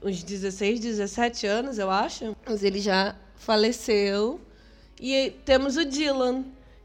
uns 0.00 0.22
16, 0.22 0.80
17 0.80 1.46
anos, 1.46 1.78
eu 1.78 1.90
acho. 1.90 2.36
Mas 2.46 2.62
ele 2.62 2.80
já 2.80 3.16
faleceu. 3.34 4.40
E 5.00 5.32
temos 5.44 5.76
o 5.76 5.84
Dylan, 5.84 6.44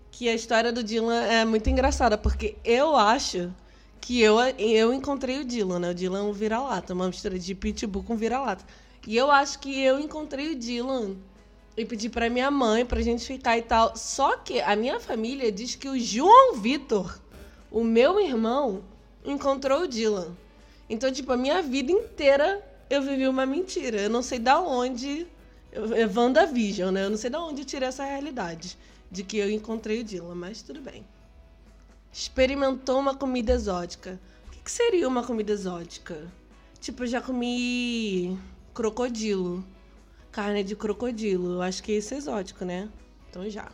que 0.09 0.27
a 0.29 0.33
história 0.33 0.71
do 0.71 0.83
Dylan 0.83 1.23
é 1.23 1.45
muito 1.45 1.69
engraçada, 1.69 2.17
porque 2.17 2.55
eu 2.63 2.95
acho 2.95 3.53
que 4.01 4.21
eu, 4.21 4.39
eu 4.57 4.93
encontrei 4.93 5.39
o 5.39 5.45
Dylan, 5.45 5.79
né? 5.79 5.91
O 5.91 5.93
Dylan 5.93 6.19
é 6.19 6.23
um 6.23 6.31
vira-lata, 6.31 6.93
uma 6.93 7.07
mistura 7.07 7.37
de 7.37 7.53
pitbull 7.53 8.03
com 8.03 8.15
vira-lata. 8.15 8.65
E 9.05 9.15
eu 9.15 9.31
acho 9.31 9.59
que 9.59 9.79
eu 9.81 9.99
encontrei 9.99 10.51
o 10.51 10.55
Dylan 10.55 11.15
e 11.77 11.85
pedi 11.85 12.09
para 12.09 12.29
minha 12.29 12.49
mãe 12.49 12.85
pra 12.85 13.01
gente 13.01 13.25
ficar 13.25 13.57
e 13.57 13.61
tal. 13.61 13.95
Só 13.95 14.37
que 14.37 14.59
a 14.61 14.75
minha 14.75 14.99
família 14.99 15.51
diz 15.51 15.75
que 15.75 15.87
o 15.87 15.99
João 15.99 16.55
Vitor, 16.55 17.19
o 17.71 17.83
meu 17.83 18.19
irmão, 18.19 18.83
encontrou 19.23 19.81
o 19.81 19.87
Dylan. 19.87 20.35
Então, 20.89 21.11
tipo, 21.11 21.31
a 21.31 21.37
minha 21.37 21.61
vida 21.61 21.91
inteira 21.91 22.61
eu 22.89 23.01
vivi 23.01 23.27
uma 23.27 23.45
mentira. 23.45 24.01
Eu 24.01 24.09
não 24.09 24.21
sei 24.21 24.39
da 24.39 24.59
onde. 24.59 25.27
É 25.71 26.07
WandaVision, 26.07 26.91
né? 26.91 27.05
Eu 27.05 27.09
não 27.09 27.17
sei 27.17 27.29
da 27.29 27.39
onde 27.41 27.61
eu 27.61 27.65
tirei 27.65 27.87
essa 27.87 28.03
realidade 28.03 28.77
de 29.11 29.23
que 29.23 29.37
eu 29.37 29.49
encontrei 29.51 30.01
o 30.01 30.03
Dylan, 30.03 30.35
mas 30.35 30.61
tudo 30.61 30.81
bem. 30.81 31.05
Experimentou 32.11 32.99
uma 32.99 33.15
comida 33.15 33.53
exótica. 33.53 34.19
O 34.47 34.51
que, 34.51 34.59
que 34.59 34.71
seria 34.71 35.07
uma 35.07 35.23
comida 35.23 35.51
exótica? 35.51 36.27
Tipo, 36.79 37.03
eu 37.03 37.07
já 37.07 37.21
comi 37.21 38.37
crocodilo. 38.73 39.63
Carne 40.31 40.63
de 40.63 40.75
crocodilo. 40.75 41.53
Eu 41.53 41.61
acho 41.61 41.81
que 41.83 41.93
isso 41.93 42.13
é 42.13 42.17
exótico, 42.17 42.63
né? 42.65 42.89
Então 43.29 43.49
já. 43.49 43.71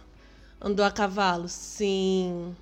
Andou 0.61 0.85
a 0.85 0.91
cavalo? 0.91 1.47
Sim. 1.47 2.55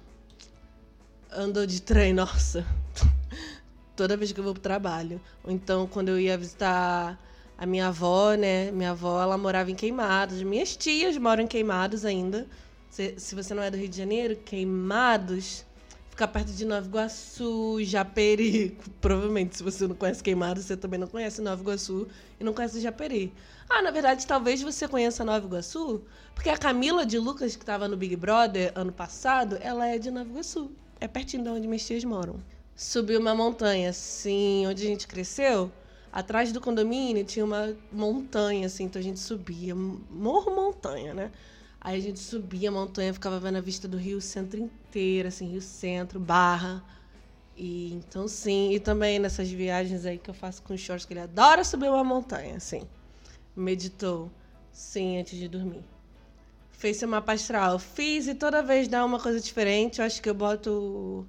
Andou 1.31 1.65
de 1.65 1.81
trem? 1.81 2.13
Nossa. 2.13 2.65
Toda 3.95 4.17
vez 4.17 4.31
que 4.31 4.39
eu 4.39 4.43
vou 4.43 4.53
pro 4.53 4.61
trabalho. 4.61 5.21
Ou 5.43 5.51
então, 5.51 5.87
quando 5.87 6.09
eu 6.09 6.19
ia 6.19 6.37
visitar 6.37 7.19
a 7.57 7.65
minha 7.65 7.87
avó, 7.89 8.33
né? 8.33 8.71
Minha 8.71 8.91
avó, 8.91 9.21
ela 9.21 9.37
morava 9.37 9.69
em 9.69 9.75
Queimados. 9.75 10.41
Minhas 10.41 10.75
tias 10.75 11.15
moram 11.17 11.43
em 11.43 11.47
Queimados 11.47 12.03
ainda. 12.05 12.47
Se, 12.91 13.15
se 13.17 13.33
você 13.33 13.53
não 13.53 13.63
é 13.63 13.71
do 13.71 13.77
Rio 13.77 13.87
de 13.87 13.97
Janeiro, 13.97 14.35
Queimados 14.35 15.65
fica 16.09 16.27
perto 16.27 16.51
de 16.51 16.65
Nova 16.65 16.85
Iguaçu, 16.85 17.77
Japeri. 17.83 18.77
Provavelmente, 18.99 19.55
se 19.55 19.63
você 19.63 19.87
não 19.87 19.95
conhece 19.95 20.21
Queimados, 20.21 20.65
você 20.65 20.75
também 20.75 20.99
não 20.99 21.07
conhece 21.07 21.41
Nova 21.41 21.61
Iguaçu 21.61 22.05
e 22.37 22.43
não 22.43 22.53
conhece 22.53 22.81
Japeri. 22.81 23.33
Ah, 23.69 23.81
na 23.81 23.91
verdade, 23.91 24.27
talvez 24.27 24.61
você 24.61 24.89
conheça 24.89 25.23
Nova 25.23 25.47
Iguaçu, 25.47 26.03
porque 26.35 26.49
a 26.49 26.57
Camila 26.57 27.05
de 27.05 27.17
Lucas, 27.17 27.55
que 27.55 27.63
estava 27.63 27.87
no 27.87 27.95
Big 27.95 28.15
Brother 28.17 28.73
ano 28.75 28.91
passado, 28.91 29.57
ela 29.61 29.87
é 29.87 29.97
de 29.97 30.11
Nova 30.11 30.29
Iguaçu. 30.29 30.69
É 30.99 31.07
pertinho 31.07 31.43
de 31.43 31.49
onde 31.49 31.67
minhas 31.67 31.85
tias 31.85 32.03
moram. 32.03 32.35
Subiu 32.75 33.21
uma 33.21 33.33
montanha, 33.33 33.93
sim, 33.93 34.67
onde 34.67 34.83
a 34.83 34.87
gente 34.87 35.07
cresceu 35.07 35.71
atrás 36.11 36.51
do 36.51 36.59
condomínio 36.59 37.23
tinha 37.23 37.45
uma 37.45 37.73
montanha, 37.91 38.67
assim, 38.67 38.83
então 38.83 38.99
a 38.99 39.03
gente 39.03 39.19
subia, 39.19 39.73
morro 39.73 40.53
montanha, 40.53 41.13
né? 41.13 41.31
Aí 41.83 41.97
a 41.97 42.01
gente 42.01 42.19
subia 42.19 42.69
a 42.69 42.71
montanha, 42.71 43.11
ficava 43.11 43.39
vendo 43.39 43.57
a 43.57 43.61
vista 43.61 43.87
do 43.87 43.97
Rio 43.97 44.21
Centro 44.21 44.59
inteiro, 44.59 45.27
assim, 45.27 45.47
Rio 45.47 45.61
Centro, 45.61 46.19
Barra. 46.19 46.83
E 47.57 47.93
então 47.93 48.27
sim, 48.27 48.71
e 48.71 48.79
também 48.79 49.17
nessas 49.17 49.49
viagens 49.49 50.05
aí 50.05 50.19
que 50.19 50.29
eu 50.29 50.33
faço 50.33 50.61
com 50.61 50.73
o 50.73 50.77
Shorts, 50.77 51.05
que 51.05 51.13
ele 51.13 51.21
adora 51.21 51.63
subir 51.63 51.89
uma 51.89 52.03
montanha, 52.03 52.55
assim. 52.55 52.83
Meditou, 53.55 54.31
sim, 54.71 55.19
antes 55.19 55.37
de 55.37 55.47
dormir. 55.47 55.83
Fez 56.71 56.97
seu 56.97 57.07
mapa 57.07 57.33
astral. 57.33 57.79
Fiz 57.79 58.27
e 58.27 58.35
toda 58.35 58.61
vez 58.61 58.87
dá 58.87 59.03
uma 59.03 59.19
coisa 59.19 59.39
diferente. 59.39 59.99
Eu 59.99 60.05
acho 60.05 60.21
que 60.21 60.29
eu 60.29 60.35
boto 60.35 61.25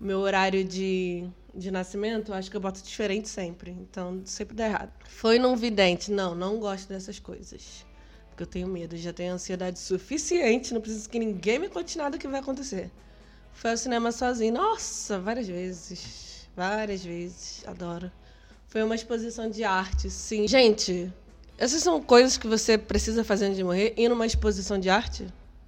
o 0.00 0.04
meu 0.04 0.18
horário 0.18 0.64
de 0.64 1.30
de 1.54 1.70
nascimento, 1.70 2.32
acho 2.32 2.50
que 2.50 2.56
eu 2.56 2.60
boto 2.60 2.82
diferente 2.82 3.28
sempre. 3.28 3.72
Então, 3.72 4.22
sempre 4.24 4.54
dá 4.54 4.66
errado. 4.66 4.92
Foi 5.04 5.38
num 5.38 5.56
vidente. 5.56 6.10
Não, 6.10 6.34
não 6.34 6.58
gosto 6.58 6.88
dessas 6.88 7.18
coisas. 7.18 7.84
Porque 8.40 8.44
eu 8.44 8.46
tenho 8.46 8.68
medo. 8.68 8.96
Já 8.96 9.12
tenho 9.12 9.34
ansiedade 9.34 9.78
suficiente. 9.78 10.72
Não 10.72 10.80
preciso 10.80 11.08
que 11.10 11.18
ninguém 11.18 11.58
me 11.58 11.68
conte 11.68 11.98
nada 11.98 12.16
que 12.16 12.26
vai 12.26 12.40
acontecer. 12.40 12.90
Foi 13.52 13.72
ao 13.72 13.76
cinema 13.76 14.10
sozinho. 14.12 14.54
Nossa, 14.54 15.18
várias 15.18 15.46
vezes. 15.46 16.48
Várias 16.56 17.04
vezes. 17.04 17.62
Adoro. 17.66 18.10
Foi 18.66 18.82
uma 18.82 18.94
exposição 18.94 19.50
de 19.50 19.62
arte, 19.62 20.08
sim. 20.08 20.48
Gente, 20.48 21.12
essas 21.58 21.82
são 21.82 22.00
coisas 22.00 22.38
que 22.38 22.46
você 22.46 22.78
precisa 22.78 23.22
fazer 23.22 23.46
antes 23.46 23.58
de 23.58 23.64
morrer. 23.64 23.92
Ir 23.96 24.08
numa 24.08 24.24
exposição 24.24 24.78
de 24.78 24.88
arte? 24.88 25.26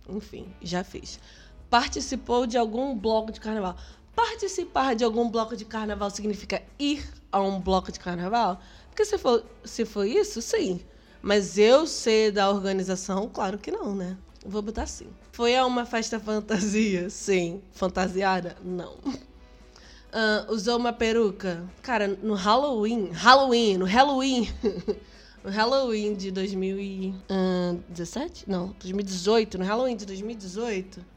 Enfim, 0.09 0.47
já 0.63 0.83
fiz. 0.83 1.21
Participou 1.69 2.47
de 2.47 2.57
algum 2.57 2.97
bloco 2.97 3.33
de 3.33 3.41
carnaval. 3.41 3.77
Participar 4.17 4.95
de 4.95 5.05
algum 5.05 5.29
bloco 5.29 5.57
de 5.57 5.67
carnaval 5.67 6.09
significa 6.09 6.63
ir 6.79 7.07
a 7.31 7.39
um 7.41 7.61
bloco 7.61 7.93
de 7.93 8.01
carnaval? 8.01 8.63
Porque 8.89 9.05
se 9.05 9.19
for, 9.19 9.45
se 9.65 9.85
for 9.85 10.07
isso, 10.07 10.41
sim. 10.41 10.81
Mas 11.23 11.57
eu 11.57 11.87
ser 11.87 12.33
da 12.33 12.51
organização, 12.51 13.31
claro 13.33 13.57
que 13.57 13.71
não, 13.71 13.95
né? 13.95 14.19
Vou 14.45 14.61
botar 14.61 14.83
assim. 14.83 15.07
Foi 15.31 15.57
a 15.57 15.65
uma 15.65 15.87
festa 15.87 16.19
fantasia? 16.19 17.09
Sim. 17.09 17.63
Fantasiada? 17.71 18.57
Não. 18.63 18.95
Uh, 18.95 20.51
usou 20.51 20.77
uma 20.77 20.93
peruca? 20.93 21.65
Cara, 21.81 22.09
no 22.09 22.35
Halloween. 22.35 23.11
Halloween, 23.13 23.79
no 23.79 23.87
Halloween. 23.87 24.51
no 25.45 25.51
Halloween 25.51 26.15
de 26.15 26.33
2017? 26.33 28.51
Não, 28.51 28.75
2018. 28.81 29.59
No 29.59 29.65
Halloween 29.65 29.97
de 29.97 30.05
2018 30.05 31.13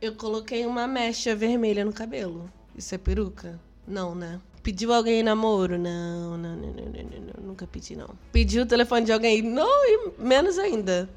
eu 0.00 0.14
coloquei 0.14 0.64
uma 0.64 0.86
mecha 0.86 1.36
vermelha 1.36 1.84
no 1.84 1.92
cabelo. 1.92 2.50
Isso 2.74 2.94
é 2.94 2.98
peruca? 2.98 3.60
Não, 3.86 4.14
né? 4.14 4.40
Pediu 4.62 4.92
alguém 4.92 5.22
namoro? 5.22 5.78
Não, 5.78 6.36
não, 6.36 6.56
não, 6.56 6.72
não, 6.72 6.84
não, 6.84 7.20
não, 7.34 7.46
nunca 7.48 7.66
pedi, 7.66 7.96
não. 7.96 8.10
Pediu 8.30 8.62
o 8.62 8.66
telefone 8.66 9.06
de 9.06 9.12
alguém? 9.12 9.40
Não, 9.40 9.84
e 9.86 10.12
menos 10.18 10.58
ainda. 10.58 11.08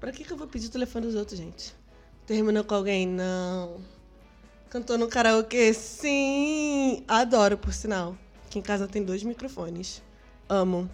Pra 0.00 0.10
que, 0.10 0.24
que 0.24 0.32
eu 0.32 0.36
vou 0.36 0.48
pedir 0.48 0.66
o 0.66 0.70
telefone 0.70 1.06
dos 1.06 1.14
outros, 1.14 1.38
gente? 1.38 1.74
Terminou 2.26 2.64
com 2.64 2.74
alguém? 2.74 3.06
Não. 3.06 3.80
Cantou 4.70 4.98
no 4.98 5.06
karaokê? 5.06 5.72
Sim! 5.72 7.04
Adoro, 7.06 7.56
por 7.56 7.72
sinal. 7.72 8.16
Aqui 8.44 8.58
em 8.58 8.62
casa 8.62 8.88
tem 8.88 9.04
dois 9.04 9.22
microfones. 9.22 10.02
Amo. 10.48 10.90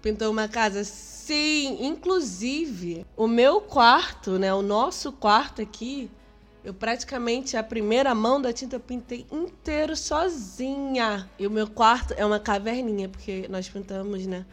Pintou 0.00 0.30
uma 0.30 0.46
casa? 0.46 0.84
Sim! 0.84 1.84
Inclusive, 1.84 3.04
o 3.16 3.26
meu 3.26 3.60
quarto, 3.60 4.38
né? 4.38 4.54
O 4.54 4.62
nosso 4.62 5.10
quarto 5.10 5.60
aqui 5.60 6.08
eu 6.64 6.72
praticamente 6.72 7.58
a 7.58 7.62
primeira 7.62 8.14
mão 8.14 8.40
da 8.40 8.50
tinta 8.52 8.76
eu 8.76 8.80
pintei 8.80 9.26
inteiro 9.30 9.94
sozinha. 9.94 11.30
E 11.38 11.46
o 11.46 11.50
meu 11.50 11.68
quarto 11.68 12.14
é 12.16 12.24
uma 12.24 12.40
caverninha, 12.40 13.06
porque 13.08 13.46
nós 13.50 13.68
pintamos, 13.68 14.26
né, 14.26 14.46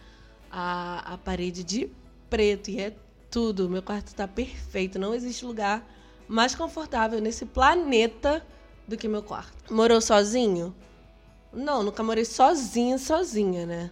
a, 0.51 1.13
a 1.13 1.17
parede 1.17 1.63
de 1.63 1.89
preto 2.29 2.69
e 2.69 2.81
é 2.81 2.93
tudo. 3.29 3.69
Meu 3.69 3.81
quarto 3.81 4.07
está 4.07 4.27
perfeito. 4.27 4.99
Não 4.99 5.13
existe 5.13 5.45
lugar 5.45 5.89
mais 6.27 6.53
confortável 6.53 7.21
nesse 7.21 7.45
planeta 7.45 8.45
do 8.85 8.97
que 8.97 9.07
meu 9.07 9.23
quarto. 9.23 9.73
Morou 9.73 10.01
sozinho? 10.01 10.75
Não, 11.53 11.81
nunca 11.81 12.03
morei 12.03 12.25
sozinha, 12.25 12.97
sozinha, 12.97 13.65
né? 13.65 13.89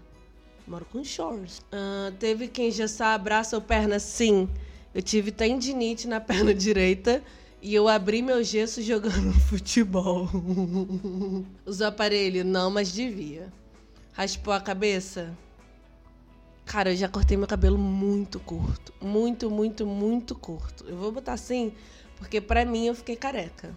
Moro 0.67 0.85
com 0.91 1.03
shorts. 1.05 1.59
Uh, 1.59 2.11
teve 2.19 2.49
quem 2.49 2.69
já 2.69 2.87
sabe 2.87 3.23
braço 3.23 3.55
ou 3.55 3.61
perna? 3.61 3.97
Sim. 3.97 4.49
Eu 4.93 5.01
tive 5.01 5.31
tendinite 5.31 6.05
na 6.05 6.19
perna 6.21 6.53
direita 6.53 7.23
e 7.61 7.75
eu 7.75 7.87
abri 7.87 8.21
meu 8.21 8.43
gesso 8.43 8.81
jogando 8.81 9.33
futebol. 9.49 10.29
Usou 11.65 11.87
aparelho? 11.87 12.43
Não, 12.43 12.69
mas 12.69 12.91
devia. 12.91 13.51
Raspou 14.13 14.53
a 14.53 14.59
cabeça? 14.59 15.35
Cara, 16.65 16.91
eu 16.91 16.95
já 16.95 17.09
cortei 17.09 17.35
meu 17.35 17.47
cabelo 17.47 17.77
muito 17.77 18.39
curto. 18.39 18.93
Muito, 19.01 19.49
muito, 19.49 19.85
muito 19.85 20.35
curto. 20.35 20.85
Eu 20.87 20.97
vou 20.97 21.11
botar 21.11 21.33
assim, 21.33 21.73
porque 22.17 22.39
pra 22.39 22.63
mim 22.63 22.85
eu 22.85 22.95
fiquei 22.95 23.15
careca. 23.15 23.75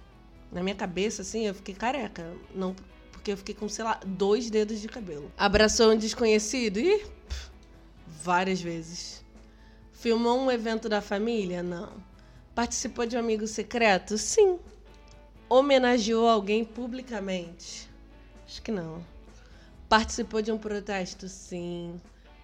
Na 0.53 0.62
minha 0.62 0.75
cabeça, 0.77 1.23
assim, 1.23 1.47
eu 1.47 1.55
fiquei 1.55 1.75
careca. 1.75 2.31
Não 2.55 2.75
porque 3.23 3.31
eu 3.31 3.37
fiquei 3.37 3.55
com, 3.55 3.69
sei 3.69 3.85
lá, 3.85 4.01
dois 4.05 4.51
dedos 4.51 4.81
de 4.81 4.89
cabelo. 4.89 5.31
Abraçou 5.39 5.93
um 5.93 5.97
desconhecido? 5.97 6.81
Pff, 6.81 7.51
várias 8.21 8.61
vezes. 8.61 9.25
Filmou 9.93 10.41
um 10.41 10.51
evento 10.51 10.89
da 10.89 11.01
família? 11.01 11.62
Não. 11.62 11.93
Participou 12.55 13.07
de 13.07 13.17
um 13.17 13.21
amigo 13.21 13.47
secreto? 13.47 14.19
Sim. 14.19 14.59
Homenageou 15.49 16.29
alguém 16.29 16.65
publicamente? 16.65 17.89
Acho 18.47 18.61
que 18.61 18.71
não. 18.71 19.03
Participou 19.89 20.43
de 20.43 20.53
um 20.53 20.59
protesto? 20.59 21.29
Sim. 21.29 21.99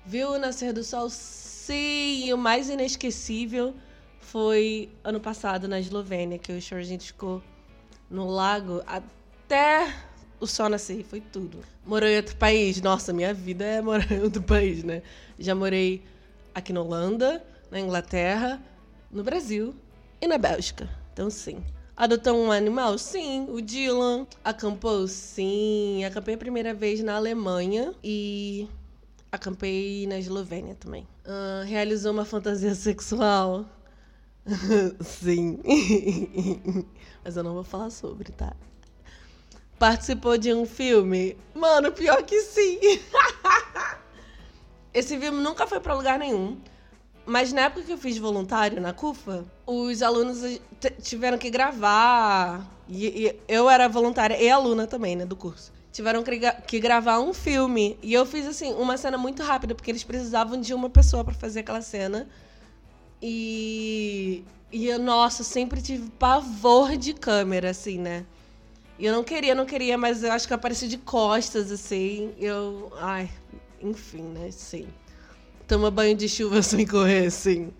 Viu 0.06 0.30
o 0.30 0.38
nascer 0.38 0.72
do 0.72 0.82
sol? 0.82 1.10
Sim. 1.10 2.24
E 2.24 2.32
o 2.32 2.38
mais 2.38 2.70
inesquecível 2.70 3.74
foi 4.18 4.90
ano 5.04 5.20
passado 5.20 5.68
na 5.68 5.78
Eslovênia, 5.78 6.38
que 6.38 6.52
o 6.52 6.60
show 6.60 6.78
a 6.78 6.82
gente 6.82 7.08
ficou 7.08 7.42
no 8.10 8.26
lago 8.30 8.82
até 8.86 9.94
o 10.40 10.46
sol 10.46 10.70
nascer, 10.70 11.04
foi 11.04 11.20
tudo. 11.20 11.58
Morei 11.84 12.14
em 12.14 12.16
outro 12.16 12.36
país. 12.36 12.80
Nossa, 12.80 13.12
minha 13.12 13.34
vida 13.34 13.64
é 13.64 13.82
morar 13.82 14.10
em 14.10 14.22
outro 14.22 14.42
país, 14.42 14.82
né? 14.82 15.02
Já 15.38 15.54
morei 15.54 16.02
aqui 16.54 16.72
na 16.72 16.80
Holanda, 16.80 17.44
na 17.70 17.78
Inglaterra, 17.78 18.62
no 19.10 19.22
Brasil 19.22 19.74
e 20.20 20.26
na 20.26 20.38
Bélgica. 20.38 20.88
Então, 21.12 21.30
sim. 21.30 21.62
Adotou 21.96 22.36
um 22.36 22.52
animal? 22.52 22.96
Sim. 22.96 23.46
O 23.50 23.60
Dylan. 23.60 24.26
Acampou? 24.44 25.08
Sim. 25.08 26.04
Acampei 26.04 26.34
a 26.34 26.38
primeira 26.38 26.72
vez 26.72 27.02
na 27.02 27.16
Alemanha 27.16 27.94
e 28.02 28.68
acampei 29.32 30.06
na 30.06 30.18
Eslovênia 30.18 30.74
também. 30.74 31.06
Uh, 31.24 31.64
realizou 31.66 32.12
uma 32.12 32.24
fantasia 32.24 32.74
sexual? 32.74 33.66
Sim. 35.00 35.58
Mas 37.24 37.36
eu 37.36 37.42
não 37.42 37.54
vou 37.54 37.64
falar 37.64 37.90
sobre, 37.90 38.32
tá? 38.32 38.54
Participou 39.78 40.36
de 40.38 40.52
um 40.52 40.66
filme? 40.66 41.36
Mano, 41.54 41.92
pior 41.92 42.22
que 42.24 42.40
sim. 42.40 42.80
Esse 44.92 45.16
filme 45.18 45.40
nunca 45.40 45.68
foi 45.68 45.78
para 45.78 45.94
lugar 45.94 46.18
nenhum. 46.18 46.58
Mas 47.28 47.52
na 47.52 47.62
época 47.62 47.82
que 47.82 47.92
eu 47.92 47.98
fiz 47.98 48.16
voluntário 48.16 48.80
na 48.80 48.94
CUFA, 48.94 49.44
os 49.66 50.02
alunos 50.02 50.38
tiveram 51.02 51.36
que 51.36 51.50
gravar. 51.50 52.66
E, 52.88 53.06
e, 53.06 53.40
eu 53.46 53.68
era 53.68 53.86
voluntária 53.86 54.42
e 54.42 54.48
aluna 54.48 54.86
também, 54.86 55.14
né, 55.14 55.26
do 55.26 55.36
curso. 55.36 55.70
Tiveram 55.92 56.22
que, 56.22 56.40
que 56.66 56.80
gravar 56.80 57.20
um 57.20 57.34
filme. 57.34 57.98
E 58.02 58.14
eu 58.14 58.24
fiz, 58.24 58.46
assim, 58.46 58.72
uma 58.72 58.96
cena 58.96 59.18
muito 59.18 59.42
rápida, 59.42 59.74
porque 59.74 59.90
eles 59.90 60.02
precisavam 60.02 60.58
de 60.58 60.72
uma 60.72 60.88
pessoa 60.88 61.22
para 61.22 61.34
fazer 61.34 61.60
aquela 61.60 61.82
cena. 61.82 62.26
E. 63.20 64.42
E 64.72 64.86
eu, 64.86 64.98
nossa, 64.98 65.44
sempre 65.44 65.82
tive 65.82 66.10
pavor 66.12 66.96
de 66.96 67.12
câmera, 67.12 67.70
assim, 67.70 67.98
né? 67.98 68.24
E 68.98 69.04
eu 69.04 69.14
não 69.14 69.22
queria, 69.22 69.54
não 69.54 69.66
queria, 69.66 69.98
mas 69.98 70.22
eu 70.22 70.32
acho 70.32 70.46
que 70.46 70.52
eu 70.54 70.56
apareci 70.56 70.88
de 70.88 70.96
costas, 70.96 71.70
assim. 71.70 72.32
Eu. 72.38 72.90
Ai, 72.96 73.28
enfim, 73.82 74.22
né? 74.22 74.50
Sim. 74.50 74.88
Toma 75.68 75.90
banho 75.90 76.16
de 76.16 76.26
chuva 76.30 76.62
sem 76.64 76.86
correr, 76.86 77.30
sim. 77.30 77.70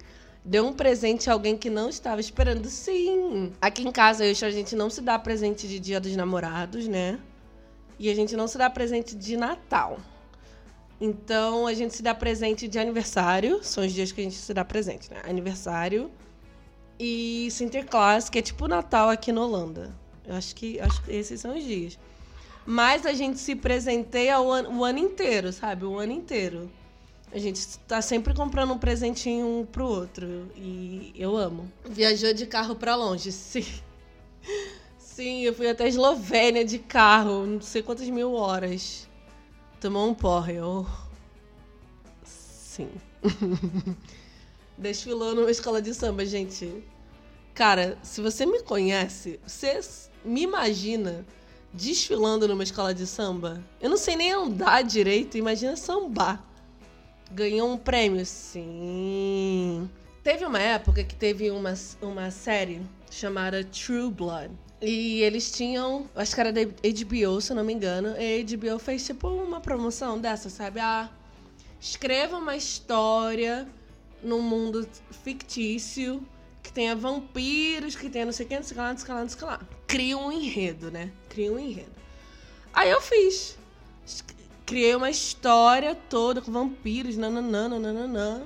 Deu 0.45 0.67
um 0.67 0.75
presente 0.75 1.29
a 1.29 1.33
alguém 1.33 1.57
que 1.57 1.71
não 1.71 1.89
estava 1.89 2.21
esperando, 2.21 2.69
sim. 2.69 3.53
Aqui 3.61 3.83
em 3.83 3.91
casa, 3.91 4.27
eu, 4.27 4.33
a 4.47 4.51
gente 4.51 4.77
não 4.77 4.91
se 4.91 5.01
dá 5.01 5.19
presente 5.19 5.67
de 5.67 5.81
dia 5.81 5.99
dos 5.99 6.15
namorados, 6.15 6.87
né? 6.87 7.19
E 7.99 8.11
a 8.11 8.15
gente 8.15 8.37
não 8.37 8.47
se 8.47 8.59
dá 8.59 8.69
presente 8.69 9.17
de 9.17 9.37
Natal. 9.37 9.99
Então, 11.01 11.67
a 11.67 11.73
gente 11.73 11.95
se 11.95 12.03
dá 12.03 12.15
presente 12.15 12.69
de 12.69 12.79
aniversário. 12.79 13.65
São 13.65 13.85
os 13.85 13.93
dias 13.93 14.13
que 14.13 14.21
a 14.21 14.25
gente 14.25 14.37
se 14.37 14.53
dá 14.53 14.65
presente, 14.65 15.11
né? 15.11 15.23
Aniversário. 15.25 16.11
E 16.99 17.49
Sinterklaas, 17.51 18.29
que 18.29 18.39
é 18.39 18.43
tipo 18.43 18.69
Natal 18.69 19.09
aqui 19.09 19.33
na 19.33 19.43
Holanda. 19.43 19.95
Eu 20.27 20.35
acho 20.35 20.55
que, 20.55 20.79
acho 20.79 21.03
que 21.03 21.13
esses 21.13 21.41
são 21.41 21.57
os 21.57 21.65
dias. 21.65 21.99
Mas 22.67 23.07
a 23.07 23.15
gente 23.15 23.39
se 23.39 23.57
presenteia 23.57 24.39
o 24.41 24.49
o 24.49 24.85
ano 24.85 24.99
inteiro, 24.99 25.53
sabe? 25.53 25.87
O 25.87 25.99
ano 25.99 26.13
inteiro. 26.13 26.71
A 27.31 27.39
gente 27.39 27.79
tá 27.81 28.01
sempre 28.01 28.33
comprando 28.33 28.73
um 28.73 28.79
presentinho 28.79 29.47
um 29.47 29.67
pro 29.67 29.87
outro. 29.87 30.51
E 30.57 31.13
eu 31.15 31.37
amo. 31.37 31.71
Viajou 31.85 32.33
de 32.33 32.47
carro 32.47 32.75
para 32.75 32.95
longe, 32.95 33.31
sim. 33.33 33.67
Sim, 34.99 35.43
eu 35.43 35.53
fui 35.53 35.69
até 35.69 35.85
a 35.85 35.89
Eslovênia 35.89 36.65
de 36.65 36.79
carro, 36.79 37.45
não 37.45 37.61
sei 37.61 37.83
quantas 37.83 38.09
mil 38.09 38.33
horas. 38.33 39.07
Tomou 39.81 40.09
um 40.09 40.15
porre, 40.15 40.55
eu. 40.55 40.87
Sim. 42.25 42.89
Desfilou 44.79 45.35
numa 45.35 45.51
escola 45.51 45.83
de 45.83 45.93
samba, 45.93 46.25
gente. 46.25 46.83
Cara, 47.53 47.99
se 48.03 48.23
você 48.23 48.47
me 48.47 48.63
conhece, 48.63 49.41
você 49.45 49.81
me 50.25 50.43
imagina 50.43 51.27
desfilando 51.75 52.47
numa 52.47 52.63
escola 52.63 52.95
de 52.95 53.07
samba? 53.07 53.63
Eu 53.81 53.91
não 53.91 53.97
sei 53.97 54.15
nem 54.15 54.33
andar 54.33 54.83
direito, 54.83 55.37
imagina 55.37 55.77
sambar 55.77 56.49
ganhou 57.31 57.71
um 57.71 57.77
prêmio, 57.77 58.25
sim. 58.25 59.89
Teve 60.23 60.45
uma 60.45 60.59
época 60.59 61.03
que 61.05 61.15
teve 61.15 61.51
uma, 61.51 61.75
uma 62.03 62.31
série 62.31 62.83
chamada 63.11 63.65
True 63.65 64.11
Blood. 64.11 64.51
E 64.81 65.23
eles 65.23 65.51
tinham, 65.51 66.09
acho 66.15 66.35
que 66.35 66.41
era 66.41 66.53
da 66.53 66.61
HBO, 66.63 67.41
se 67.41 67.51
eu 67.51 67.57
não 67.57 67.65
me 67.65 67.73
engano. 67.73 68.15
E 68.19 68.41
a 68.41 68.57
HBO 68.57 68.79
fez 68.79 69.05
tipo 69.05 69.29
uma 69.29 69.61
promoção 69.61 70.19
dessa, 70.19 70.49
sabe? 70.49 70.79
Ah, 70.81 71.11
escreva 71.81 72.37
uma 72.37 72.57
história 72.57 73.67
num 74.23 74.43
mundo 74.43 74.89
fictício 75.25 76.23
que 76.63 76.73
tenha 76.73 76.95
vampiros, 76.95 77.97
que 77.97 78.09
tenha 78.09 78.25
não 78.25 78.33
sei 78.33 78.47
o 78.47 78.49
que, 78.49 78.57
não 78.57 78.63
sei 78.63 78.75
o 78.75 78.77
que 78.77 78.83
lá, 78.83 78.91
não 78.91 78.99
sei 78.99 79.05
o 79.05 79.07
que 79.07 79.13
lá, 79.13 79.21
não 79.21 79.29
sei 79.29 79.37
o 79.37 79.39
que 79.39 79.45
lá. 79.45 79.61
Cria 79.87 80.19
um 80.19 80.31
enredo, 80.31 80.91
né? 80.91 81.11
Cria 81.29 81.53
um 81.53 81.59
enredo. 81.59 81.99
Aí 82.73 82.91
eu 82.91 83.01
fiz 83.01 83.59
criei 84.69 84.95
uma 84.95 85.09
história 85.09 85.95
toda 85.95 86.43
com 86.43 86.53
vampiros, 86.53 87.17
nananã, 87.17 87.71
nananã. 87.71 88.43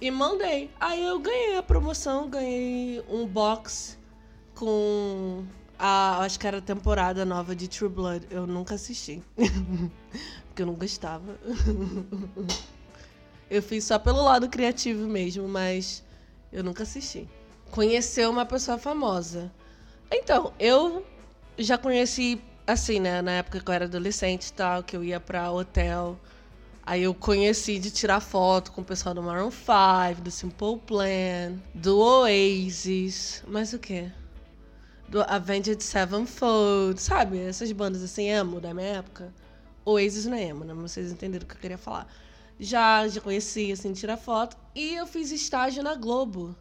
E 0.00 0.10
mandei. 0.10 0.70
Aí 0.80 1.04
eu 1.04 1.18
ganhei 1.20 1.58
a 1.58 1.62
promoção, 1.62 2.28
ganhei 2.28 3.04
um 3.06 3.26
box 3.26 3.98
com 4.54 5.44
a. 5.78 6.24
Acho 6.24 6.40
que 6.40 6.46
era 6.46 6.56
a 6.56 6.62
temporada 6.62 7.26
nova 7.26 7.54
de 7.54 7.68
True 7.68 7.90
Blood. 7.90 8.26
Eu 8.30 8.46
nunca 8.46 8.76
assisti. 8.76 9.22
Porque 10.48 10.62
eu 10.62 10.66
não 10.66 10.74
gostava. 10.74 11.38
eu 13.50 13.62
fiz 13.62 13.84
só 13.84 13.98
pelo 13.98 14.24
lado 14.24 14.48
criativo 14.48 15.06
mesmo, 15.06 15.46
mas 15.46 16.02
eu 16.50 16.64
nunca 16.64 16.82
assisti. 16.82 17.28
Conheceu 17.70 18.30
uma 18.30 18.46
pessoa 18.46 18.78
famosa. 18.78 19.52
Então, 20.10 20.54
eu 20.58 21.04
já 21.58 21.76
conheci 21.76 22.40
assim, 22.66 23.00
né, 23.00 23.22
na 23.22 23.32
época 23.32 23.60
que 23.60 23.68
eu 23.68 23.74
era 23.74 23.84
adolescente 23.86 24.48
e 24.48 24.52
tal, 24.52 24.82
que 24.82 24.96
eu 24.96 25.02
ia 25.04 25.20
pra 25.20 25.50
hotel. 25.50 26.18
Aí 26.84 27.02
eu 27.04 27.14
conheci 27.14 27.78
de 27.78 27.90
tirar 27.90 28.20
foto 28.20 28.72
com 28.72 28.80
o 28.80 28.84
pessoal 28.84 29.14
do 29.14 29.22
Maroon 29.22 29.50
5, 29.50 30.20
do 30.20 30.30
Simple 30.30 30.78
Plan, 30.86 31.58
do 31.74 31.98
Oasis, 31.98 33.42
mas 33.46 33.72
o 33.72 33.78
quê? 33.78 34.10
Do 35.08 35.22
Avenged 35.22 35.80
Sevenfold, 35.82 37.00
sabe? 37.00 37.38
Essas 37.38 37.70
bandas 37.70 38.02
assim, 38.02 38.28
emo 38.28 38.60
da 38.60 38.74
minha 38.74 38.88
época. 38.98 39.32
Oasis 39.84 40.26
não 40.26 40.36
é 40.36 40.44
emo, 40.44 40.64
né? 40.64 40.74
Mas 40.74 40.92
vocês 40.92 41.12
entenderam 41.12 41.44
o 41.44 41.48
que 41.48 41.54
eu 41.54 41.60
queria 41.60 41.78
falar. 41.78 42.08
Já, 42.58 43.06
já 43.06 43.20
conheci, 43.20 43.70
assim, 43.72 43.92
tirar 43.92 44.16
foto. 44.16 44.56
E 44.74 44.94
eu 44.94 45.06
fiz 45.06 45.30
estágio 45.30 45.82
na 45.82 45.94
Globo. 45.94 46.56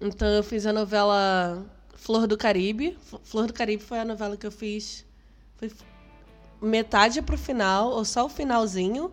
Então 0.00 0.28
eu 0.28 0.42
fiz 0.42 0.66
a 0.66 0.72
novela 0.72 1.66
Flor 1.94 2.26
do 2.26 2.36
Caribe. 2.36 2.96
Flor 3.24 3.46
do 3.46 3.52
Caribe 3.52 3.82
foi 3.82 3.98
a 3.98 4.04
novela 4.04 4.36
que 4.36 4.46
eu 4.46 4.52
fiz 4.52 5.04
foi 5.58 5.70
metade 6.60 7.20
pro 7.20 7.36
final, 7.36 7.90
ou 7.90 8.04
só 8.04 8.26
o 8.26 8.28
finalzinho. 8.28 9.12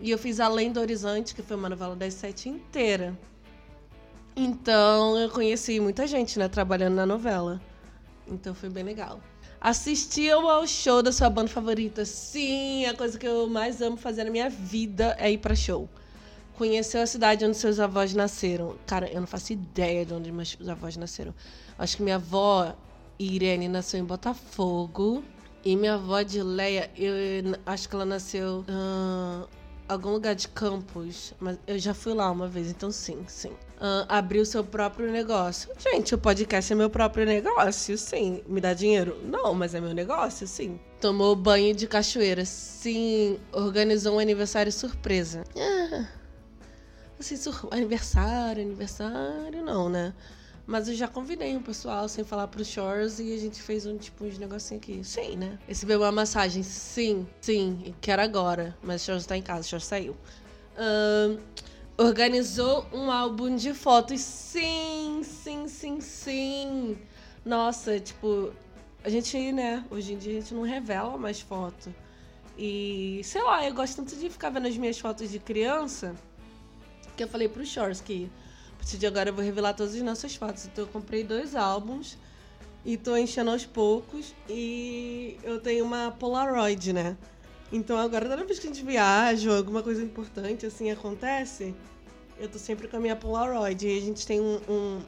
E 0.00 0.10
eu 0.10 0.18
fiz 0.18 0.40
Além 0.40 0.72
do 0.72 0.80
Horizonte, 0.80 1.34
que 1.34 1.42
foi 1.42 1.56
uma 1.56 1.68
novela 1.68 1.94
das 1.94 2.14
sete 2.14 2.48
inteira. 2.48 3.16
Então 4.36 5.16
eu 5.18 5.30
conheci 5.30 5.78
muita 5.78 6.06
gente, 6.06 6.38
né, 6.38 6.48
trabalhando 6.48 6.94
na 6.94 7.06
novela. 7.06 7.60
Então 8.26 8.54
foi 8.54 8.68
bem 8.68 8.82
legal. 8.82 9.20
Assistiu 9.60 10.48
ao 10.50 10.66
show 10.66 11.02
da 11.02 11.12
sua 11.12 11.30
banda 11.30 11.48
favorita? 11.48 12.04
Sim, 12.04 12.84
a 12.86 12.94
coisa 12.94 13.18
que 13.18 13.26
eu 13.26 13.48
mais 13.48 13.80
amo 13.80 13.96
fazer 13.96 14.24
na 14.24 14.30
minha 14.30 14.50
vida 14.50 15.16
é 15.18 15.30
ir 15.30 15.38
para 15.38 15.54
show. 15.54 15.88
Conheceu 16.58 17.00
a 17.00 17.06
cidade 17.06 17.44
onde 17.44 17.56
seus 17.56 17.80
avós 17.80 18.14
nasceram? 18.14 18.76
Cara, 18.86 19.10
eu 19.10 19.20
não 19.20 19.26
faço 19.26 19.52
ideia 19.52 20.04
de 20.04 20.12
onde 20.12 20.30
meus 20.30 20.56
avós 20.68 20.96
nasceram. 20.96 21.34
Acho 21.78 21.96
que 21.96 22.02
minha 22.02 22.16
avó 22.16 22.76
Irene 23.18 23.68
nasceu 23.68 24.00
em 24.00 24.04
Botafogo. 24.04 25.24
E 25.64 25.76
minha 25.76 25.94
avó 25.94 26.20
de 26.20 26.42
Leia, 26.42 26.90
eu 26.94 27.14
acho 27.64 27.88
que 27.88 27.94
ela 27.94 28.04
nasceu 28.04 28.66
em 28.68 28.72
uh, 28.72 29.48
algum 29.88 30.10
lugar 30.10 30.34
de 30.34 30.46
Campos, 30.48 31.32
mas 31.40 31.58
eu 31.66 31.78
já 31.78 31.94
fui 31.94 32.12
lá 32.12 32.30
uma 32.30 32.46
vez, 32.46 32.68
então 32.68 32.90
sim, 32.90 33.24
sim. 33.26 33.48
Uh, 33.48 34.04
abriu 34.06 34.44
seu 34.44 34.62
próprio 34.62 35.10
negócio. 35.10 35.70
Gente, 35.78 36.14
o 36.14 36.18
podcast 36.18 36.70
é 36.70 36.76
meu 36.76 36.90
próprio 36.90 37.24
negócio, 37.24 37.96
sim. 37.96 38.42
Me 38.46 38.60
dá 38.60 38.74
dinheiro? 38.74 39.18
Não, 39.24 39.54
mas 39.54 39.74
é 39.74 39.80
meu 39.80 39.94
negócio, 39.94 40.46
sim. 40.46 40.78
Tomou 41.00 41.34
banho 41.34 41.74
de 41.74 41.86
cachoeira, 41.86 42.44
sim. 42.44 43.38
Organizou 43.50 44.16
um 44.16 44.18
aniversário 44.18 44.70
surpresa. 44.70 45.44
Ah, 45.56 46.06
assim, 47.18 47.38
sur 47.38 47.68
aniversário, 47.70 48.62
aniversário, 48.62 49.62
não, 49.62 49.88
né? 49.88 50.12
Mas 50.66 50.88
eu 50.88 50.94
já 50.94 51.06
convidei 51.06 51.54
um 51.56 51.62
pessoal 51.62 52.08
sem 52.08 52.24
falar 52.24 52.48
pros 52.48 52.68
Shores 52.68 53.18
e 53.18 53.34
a 53.34 53.36
gente 53.36 53.60
fez 53.60 53.84
um 53.84 53.98
tipo 53.98 54.24
uns 54.24 54.38
negocinho 54.38 54.80
aqui. 54.80 55.04
Sim, 55.04 55.36
né? 55.36 55.58
Recebeu 55.68 56.00
uma 56.00 56.12
massagem. 56.12 56.62
Sim, 56.62 57.26
sim. 57.40 57.94
Quero 58.00 58.22
agora. 58.22 58.76
Mas 58.82 59.02
o 59.02 59.04
Shores 59.06 59.26
tá 59.26 59.36
em 59.36 59.42
casa, 59.42 59.60
o 59.60 59.64
Shores 59.64 59.84
saiu. 59.84 60.16
Um, 60.78 61.38
organizou 62.02 62.86
um 62.92 63.10
álbum 63.10 63.54
de 63.54 63.74
fotos. 63.74 64.20
Sim, 64.22 65.20
sim, 65.22 65.68
sim, 65.68 66.00
sim. 66.00 66.96
Nossa, 67.44 68.00
tipo, 68.00 68.50
a 69.04 69.10
gente, 69.10 69.52
né, 69.52 69.84
hoje 69.90 70.14
em 70.14 70.16
dia 70.16 70.38
a 70.38 70.40
gente 70.40 70.54
não 70.54 70.62
revela 70.62 71.18
mais 71.18 71.42
foto. 71.42 71.94
E, 72.56 73.20
sei 73.22 73.42
lá, 73.42 73.66
eu 73.66 73.74
gosto 73.74 73.96
tanto 73.96 74.16
de 74.16 74.30
ficar 74.30 74.48
vendo 74.48 74.66
as 74.66 74.78
minhas 74.78 74.98
fotos 74.98 75.30
de 75.30 75.38
criança 75.38 76.14
que 77.16 77.22
eu 77.22 77.28
falei 77.28 77.48
pro 77.48 77.64
Shores 77.66 78.00
que 78.00 78.30
partir 78.84 78.98
de 78.98 79.06
agora 79.06 79.30
eu 79.30 79.34
vou 79.34 79.42
revelar 79.42 79.72
todas 79.72 79.94
as 79.94 80.02
nossas 80.02 80.36
fotos. 80.36 80.66
Então 80.66 80.84
eu 80.84 80.88
comprei 80.88 81.24
dois 81.24 81.56
álbuns 81.56 82.18
E 82.84 82.98
tô 82.98 83.16
enchendo 83.16 83.50
aos 83.50 83.64
poucos. 83.64 84.34
E 84.46 85.38
eu 85.42 85.58
tenho 85.58 85.86
uma 85.86 86.10
Polaroid, 86.10 86.92
né? 86.92 87.16
Então 87.72 87.96
agora 87.96 88.28
toda 88.28 88.44
vez 88.44 88.58
que 88.58 88.66
a 88.66 88.70
gente 88.70 88.84
viaja 88.84 89.50
ou 89.50 89.56
alguma 89.56 89.82
coisa 89.82 90.02
importante 90.02 90.66
assim 90.66 90.90
acontece, 90.90 91.74
eu 92.38 92.46
tô 92.46 92.58
sempre 92.58 92.86
com 92.86 92.98
a 92.98 93.00
minha 93.00 93.16
Polaroid. 93.16 93.88
E 93.88 93.98
a 93.98 94.00
gente 94.02 94.26
tem 94.26 94.38
um, 94.38 94.60
um 94.68 95.02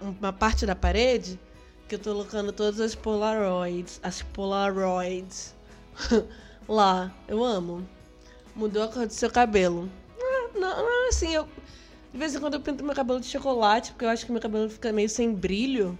uma 0.00 0.32
parte 0.32 0.64
da 0.64 0.76
parede 0.76 1.40
que 1.88 1.96
eu 1.96 1.98
tô 1.98 2.12
colocando 2.12 2.52
todas 2.52 2.78
as 2.78 2.94
Polaroids. 2.94 3.98
As 4.00 4.22
Polaroids. 4.22 5.56
lá. 6.68 7.12
Eu 7.26 7.42
amo. 7.42 7.84
Mudou 8.54 8.84
a 8.84 8.88
cor 8.88 9.08
do 9.08 9.12
seu 9.12 9.28
cabelo. 9.28 9.90
Não, 10.54 10.60
não, 10.60 11.08
assim, 11.08 11.34
eu. 11.34 11.48
De 12.14 12.18
vez 12.20 12.32
em 12.32 12.38
quando 12.38 12.54
eu 12.54 12.60
pinto 12.60 12.84
meu 12.84 12.94
cabelo 12.94 13.18
de 13.18 13.26
chocolate, 13.26 13.90
porque 13.90 14.04
eu 14.04 14.08
acho 14.08 14.24
que 14.24 14.30
meu 14.30 14.40
cabelo 14.40 14.70
fica 14.70 14.92
meio 14.92 15.08
sem 15.08 15.34
brilho. 15.34 15.98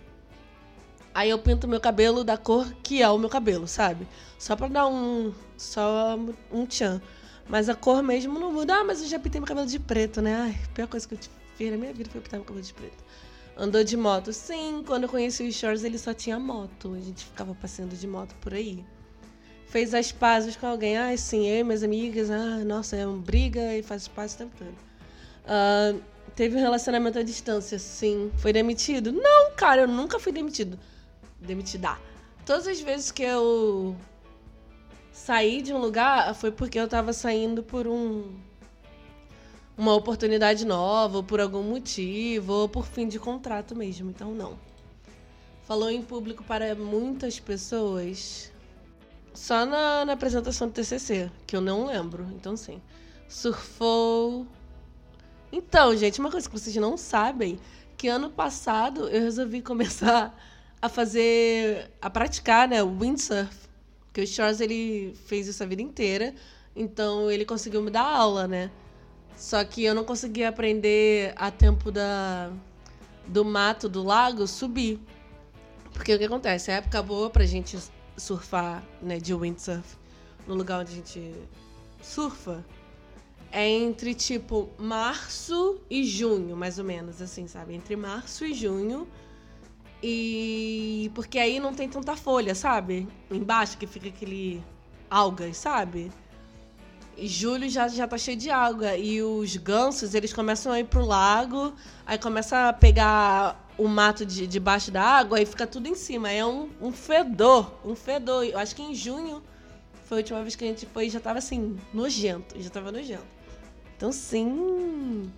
Aí 1.12 1.29
eu 1.29 1.40
pinto 1.40 1.66
meu 1.66 1.81
cabelo 1.81 2.22
da 2.22 2.37
cor 2.37 2.72
que 2.85 3.03
é 3.03 3.11
o 3.11 3.18
meu 3.18 3.29
cabelo, 3.29 3.66
sabe? 3.66 4.07
Só 4.38 4.55
pra 4.55 4.68
dar 4.68 4.87
um. 4.87 5.35
Só 5.57 6.16
um 6.53 6.66
tchan. 6.66 7.03
Mas 7.48 7.68
a 7.68 7.74
cor 7.74 8.00
mesmo 8.00 8.38
não 8.38 8.53
muda. 8.53 8.77
Ah, 8.77 8.85
mas 8.85 9.03
eu 9.03 9.09
já 9.09 9.18
pintei 9.18 9.40
meu 9.40 9.48
cabelo 9.48 9.66
de 9.66 9.81
preto, 9.81 10.22
né? 10.22 10.37
Ai, 10.37 10.57
a 10.64 10.68
pior 10.68 10.87
coisa 10.87 11.09
que 11.09 11.14
eu 11.14 11.18
fiz 11.57 11.72
na 11.72 11.77
minha 11.77 11.92
vida 11.92 12.09
foi 12.09 12.20
pintar 12.20 12.38
meu 12.38 12.46
cabelo 12.46 12.64
de 12.64 12.72
preto. 12.72 13.05
Andou 13.57 13.83
de 13.83 13.96
moto? 13.96 14.33
Sim, 14.33 14.85
quando 14.87 15.03
eu 15.03 15.09
conheci 15.09 15.42
o 15.42 15.53
Shores 15.53 15.83
ele 15.83 15.98
só 15.98 16.14
tinha 16.14 16.38
moto. 16.38 16.94
A 16.94 17.00
gente 17.00 17.24
ficava 17.24 17.57
passeando 17.57 17.96
de 17.96 18.07
moto 18.07 18.37
por 18.37 18.55
aí. 18.55 18.85
Fez 19.66 19.92
as 19.92 20.12
pazes 20.12 20.55
com 20.55 20.68
alguém? 20.68 20.96
Ah, 20.96 21.16
sim, 21.16 21.48
eu 21.48 21.59
e 21.59 21.64
minhas 21.64 21.83
amigas. 21.83 22.31
Ah, 22.31 22.59
nossa, 22.64 22.94
é 22.94 23.05
uma 23.05 23.18
briga 23.18 23.77
e 23.77 23.83
faz 23.83 24.07
pazes 24.07 24.37
o 24.37 24.38
tempo 24.38 24.55
todo. 24.57 24.93
Uh, 25.44 26.00
teve 26.35 26.57
um 26.57 26.61
relacionamento 26.61 27.18
à 27.18 27.22
distância? 27.22 27.78
Sim. 27.78 28.33
Foi 28.38 28.52
demitido? 28.52 29.12
Não, 29.12 29.52
cara, 29.52 29.83
eu 29.83 29.88
nunca 29.88 30.18
fui 30.18 30.33
demitido 30.33 30.78
demitida. 31.44 31.98
Todas 32.44 32.66
as 32.66 32.80
vezes 32.80 33.11
que 33.11 33.22
eu 33.22 33.96
saí 35.12 35.62
de 35.62 35.72
um 35.72 35.78
lugar 35.78 36.35
foi 36.35 36.50
porque 36.50 36.78
eu 36.78 36.88
tava 36.88 37.12
saindo 37.12 37.62
por 37.62 37.87
um 37.87 38.35
uma 39.76 39.92
oportunidade 39.92 40.64
nova, 40.64 41.16
ou 41.16 41.24
por 41.24 41.40
algum 41.40 41.62
motivo, 41.62 42.52
ou 42.52 42.68
por 42.68 42.87
fim 42.87 43.09
de 43.09 43.18
contrato 43.18 43.74
mesmo. 43.74 44.09
Então 44.11 44.33
não. 44.33 44.57
Falou 45.64 45.90
em 45.90 46.00
público 46.00 46.44
para 46.44 46.74
muitas 46.76 47.40
pessoas. 47.40 48.52
Só 49.33 49.66
na, 49.66 50.04
na 50.04 50.12
apresentação 50.12 50.68
do 50.68 50.74
TCC, 50.74 51.28
que 51.44 51.57
eu 51.57 51.61
não 51.61 51.87
lembro. 51.87 52.24
Então 52.37 52.57
sim. 52.57 52.80
Surfou. 53.28 54.46
Então, 55.57 55.97
gente, 55.97 56.19
uma 56.19 56.33
coisa 56.33 56.49
que 56.51 56.59
vocês 56.59 56.75
não 56.75 56.97
sabem, 56.97 57.61
que 57.97 58.09
ano 58.09 58.29
passado 58.29 59.09
eu 59.09 59.23
resolvi 59.23 59.62
começar 59.62 60.37
a 60.83 60.88
fazer, 60.88 61.93
a 62.03 62.11
praticar, 62.11 62.67
né, 62.67 62.83
windsurf. 62.83 63.55
Que 64.12 64.23
o 64.23 64.27
Shores 64.27 64.61
ele 64.61 65.14
fez 65.27 65.47
isso 65.47 65.62
a 65.62 65.67
vida 65.67 65.81
inteira, 65.81 66.35
então 66.75 67.31
ele 67.31 67.45
conseguiu 67.45 67.81
me 67.83 67.90
dar 67.90 68.03
aula, 68.03 68.49
né? 68.49 68.69
Só 69.37 69.64
que 69.64 69.85
eu 69.85 69.95
não 69.95 70.03
conseguia 70.03 70.49
aprender 70.49 71.33
a 71.37 71.53
tempo 71.53 71.93
da 71.93 72.51
do 73.29 73.45
mato 73.45 73.88
do 73.88 74.03
lago 74.03 74.49
subir. 74.49 74.99
Porque 75.93 76.12
o 76.12 76.19
que 76.19 76.25
acontece? 76.25 76.73
A 76.73 76.75
época 76.75 77.01
boa 77.01 77.31
pra 77.31 77.45
gente 77.45 77.79
surfar, 78.17 78.83
né, 79.01 79.21
de 79.21 79.33
windsurf, 79.33 79.97
no 80.49 80.55
lugar 80.57 80.81
onde 80.81 80.93
a 80.93 80.97
gente 80.97 81.33
surfa, 82.03 82.64
é 83.55 83.69
entre 83.69 84.14
tipo 84.14 84.69
março 84.77 85.81
e 85.88 86.03
junho, 86.03 86.57
mais 86.57 86.77
ou 86.81 86.85
menos, 86.85 87.23
assim, 87.23 87.47
sabe? 87.47 87.73
Entre 87.73 87.95
março 87.95 88.45
e 88.45 88.53
junho 88.53 89.07
e 90.03 91.09
porque 91.14 91.38
aí 91.38 91.61
não 91.61 91.73
tem 91.73 91.88
tanta 91.88 92.17
folha, 92.17 92.53
sabe? 92.53 93.09
Embaixo 93.31 93.79
que 93.79 93.87
fica 93.87 94.09
aquele 94.09 94.61
algas, 95.09 95.57
sabe? 95.57 96.11
E 97.17 97.29
julho 97.29 97.69
já, 97.71 97.87
já 97.87 98.09
tá 98.09 98.19
cheio 98.19 98.37
de 98.37 98.51
água. 98.51 98.97
E 98.97 99.23
os 99.23 99.57
gansos, 99.57 100.14
eles 100.14 100.33
começam 100.33 100.73
a 100.73 100.81
ir 100.81 100.87
pro 100.87 101.07
lago, 101.07 101.73
aí 102.05 102.19
começa 102.19 102.69
a 102.69 102.73
pegar 102.73 103.71
o 103.79 103.87
mato 103.87 104.27
de, 104.27 104.49
debaixo 104.49 104.90
da 104.90 105.03
água 105.03 105.40
e 105.40 105.47
fica 105.47 105.64
tudo 105.64 105.87
em 105.87 105.95
cima. 105.95 106.29
É 106.29 106.45
um, 106.45 106.71
um 106.81 106.90
fedor, 106.90 107.73
um 107.85 107.95
fedor. 107.95 108.45
Eu 108.45 108.59
acho 108.59 108.75
que 108.75 108.83
em 108.83 108.97
junho 108.97 109.45
foi 110.07 110.19
a 110.19 110.21
última 110.21 110.43
vez 110.43 110.57
que 110.57 110.64
a 110.64 110.67
gente 110.67 110.87
foi 110.87 111.07
e 111.07 111.11
já 111.11 111.21
tava 111.21 111.38
assim, 111.38 111.79
nojento. 111.93 112.61
Já 112.61 112.69
tava 112.69 112.90
nojento. 112.90 113.34
Então, 114.05 114.12
sim. 114.12 115.33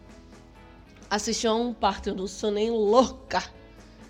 Assisti 1.08 1.46
a 1.46 1.54
um 1.54 1.72
parto, 1.72 2.08
eu 2.08 2.16
não 2.16 2.26
sou 2.26 2.50
nem 2.50 2.68
louca 2.68 3.44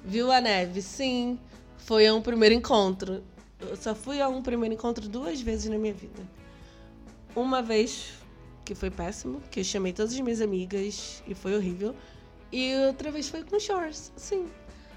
Viu 0.02 0.32
a 0.32 0.40
neve? 0.40 0.80
Sim. 0.80 1.38
Foi 1.76 2.06
a 2.06 2.14
um 2.14 2.22
primeiro 2.22 2.54
encontro. 2.54 3.22
Eu 3.60 3.76
só 3.76 3.94
fui 3.94 4.18
a 4.18 4.26
um 4.30 4.40
primeiro 4.42 4.74
encontro 4.74 5.10
duas 5.10 5.42
vezes 5.42 5.68
na 5.68 5.76
minha 5.76 5.92
vida. 5.92 6.22
Uma 7.34 7.60
vez 7.60 8.14
que 8.64 8.74
foi 8.74 8.90
péssimo, 8.90 9.42
que 9.50 9.60
eu 9.60 9.64
chamei 9.64 9.92
todas 9.92 10.14
as 10.14 10.20
minhas 10.20 10.40
amigas 10.40 11.22
e 11.28 11.34
foi 11.34 11.54
horrível. 11.54 11.94
E 12.50 12.74
outra 12.86 13.10
vez 13.10 13.28
foi 13.28 13.44
com 13.44 13.60
Shores, 13.60 14.10
sim. 14.16 14.46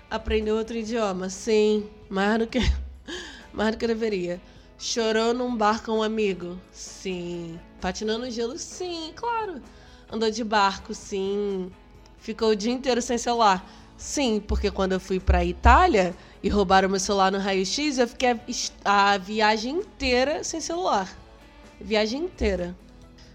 Aprendeu 0.09 0.55
outro 0.55 0.77
idioma, 0.77 1.29
sim. 1.29 1.89
Mais 2.09 2.39
do 2.39 2.47
que, 2.47 2.59
mais 3.51 3.71
do 3.71 3.77
que 3.77 3.87
deveria. 3.87 4.39
Chorou 4.77 5.33
num 5.33 5.53
bar 5.53 5.83
com 5.83 5.97
um 5.97 6.03
amigo? 6.03 6.57
Sim. 6.71 7.59
Patinando 7.79 8.25
no 8.25 8.31
gelo? 8.31 8.57
Sim, 8.57 9.11
claro. 9.15 9.61
Andou 10.11 10.29
de 10.29 10.43
barco? 10.43 10.93
Sim. 10.93 11.71
Ficou 12.17 12.49
o 12.49 12.55
dia 12.55 12.71
inteiro 12.71 13.01
sem 13.01 13.17
celular? 13.17 13.65
Sim, 13.97 14.41
porque 14.45 14.71
quando 14.71 14.93
eu 14.93 14.99
fui 14.99 15.19
pra 15.19 15.43
Itália 15.43 16.15
e 16.41 16.49
roubaram 16.49 16.87
meu 16.89 16.99
celular 16.99 17.31
no 17.31 17.37
raio-x, 17.37 17.97
eu 17.97 18.07
fiquei 18.07 18.29
a, 18.85 19.13
a, 19.13 19.17
viagem 19.17 19.75
inteira 19.75 20.43
sem 20.43 20.61
celular. 20.61 21.09
Viagem 21.79 22.23
inteira. 22.23 22.75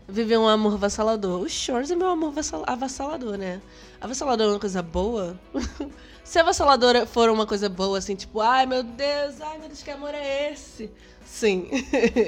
Viver 0.08 0.38
um 0.38 0.48
amor 0.48 0.74
avassalador. 0.74 1.40
O 1.42 1.48
Shores 1.48 1.90
é 1.90 1.96
meu 1.96 2.08
amor 2.08 2.32
avassalador, 2.66 3.36
né? 3.36 3.60
Avassalador 4.00 4.46
é 4.46 4.50
uma 4.50 4.60
coisa 4.60 4.82
boa? 4.82 5.38
Se 6.24 6.38
avassaladora 6.38 7.06
for 7.06 7.28
uma 7.28 7.46
coisa 7.46 7.68
boa, 7.68 7.98
assim, 7.98 8.16
tipo, 8.16 8.40
ai 8.40 8.66
meu 8.66 8.82
Deus, 8.82 9.40
ai 9.40 9.58
meu 9.58 9.68
Deus, 9.68 9.82
que 9.82 9.90
amor 9.90 10.14
é 10.14 10.52
esse? 10.52 10.90
Sim. 11.24 11.68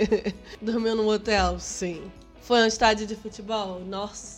Dormiu 0.61 0.95
num 0.95 1.09
hotel? 1.09 1.59
Sim. 1.59 2.13
Foi 2.43 2.61
um 2.63 2.67
estádio 2.67 3.07
de 3.07 3.17
futebol? 3.17 3.81
Nossa 3.81 4.37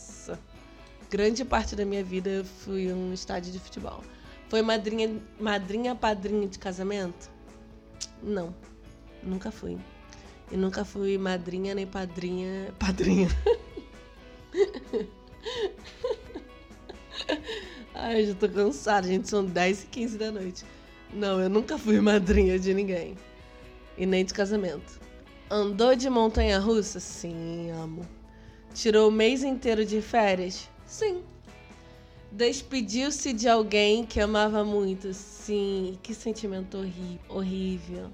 grande 1.11 1.44
parte 1.44 1.75
da 1.75 1.85
minha 1.85 2.05
vida 2.05 2.29
eu 2.29 2.44
fui 2.44 2.92
um 2.92 3.12
estádio 3.12 3.53
de 3.53 3.59
futebol. 3.59 4.03
Foi 4.49 4.62
madrinha, 4.62 5.21
madrinha 5.38 5.94
padrinha 5.94 6.47
de 6.47 6.59
casamento? 6.59 7.31
Não, 8.23 8.55
nunca 9.23 9.51
fui. 9.51 9.79
E 10.51 10.57
nunca 10.57 10.85
fui 10.85 11.18
madrinha 11.18 11.75
nem 11.75 11.87
padrinha. 11.87 12.73
Padrinha. 12.79 13.29
Ai, 18.09 18.25
já 18.25 18.35
tô 18.35 18.49
cansada, 18.49 19.07
gente. 19.07 19.29
São 19.29 19.44
10 19.44 19.83
e 19.83 19.87
15 19.88 20.16
da 20.16 20.33
noite. 20.33 20.64
Não, 21.12 21.38
eu 21.38 21.51
nunca 21.51 21.77
fui 21.77 22.01
madrinha 22.01 22.59
de 22.59 22.73
ninguém. 22.73 23.14
E 23.99 24.07
nem 24.07 24.25
de 24.25 24.33
casamento. 24.33 24.99
Andou 25.51 25.94
de 25.94 26.09
montanha 26.09 26.59
russa? 26.59 27.01
Sim, 27.01 27.71
amo. 27.71 28.09
Tirou 28.73 29.11
o 29.11 29.12
mês 29.12 29.42
inteiro 29.42 29.85
de 29.85 30.01
férias? 30.01 30.71
Sim. 30.87 31.23
Despediu-se 32.33 33.35
de 33.35 33.47
alguém 33.47 34.07
que 34.07 34.18
amava 34.23 34.64
muito. 34.64 35.12
Sim. 35.12 35.99
Que 36.03 36.14
sentimento 36.14 36.79
horrível. 37.29 38.11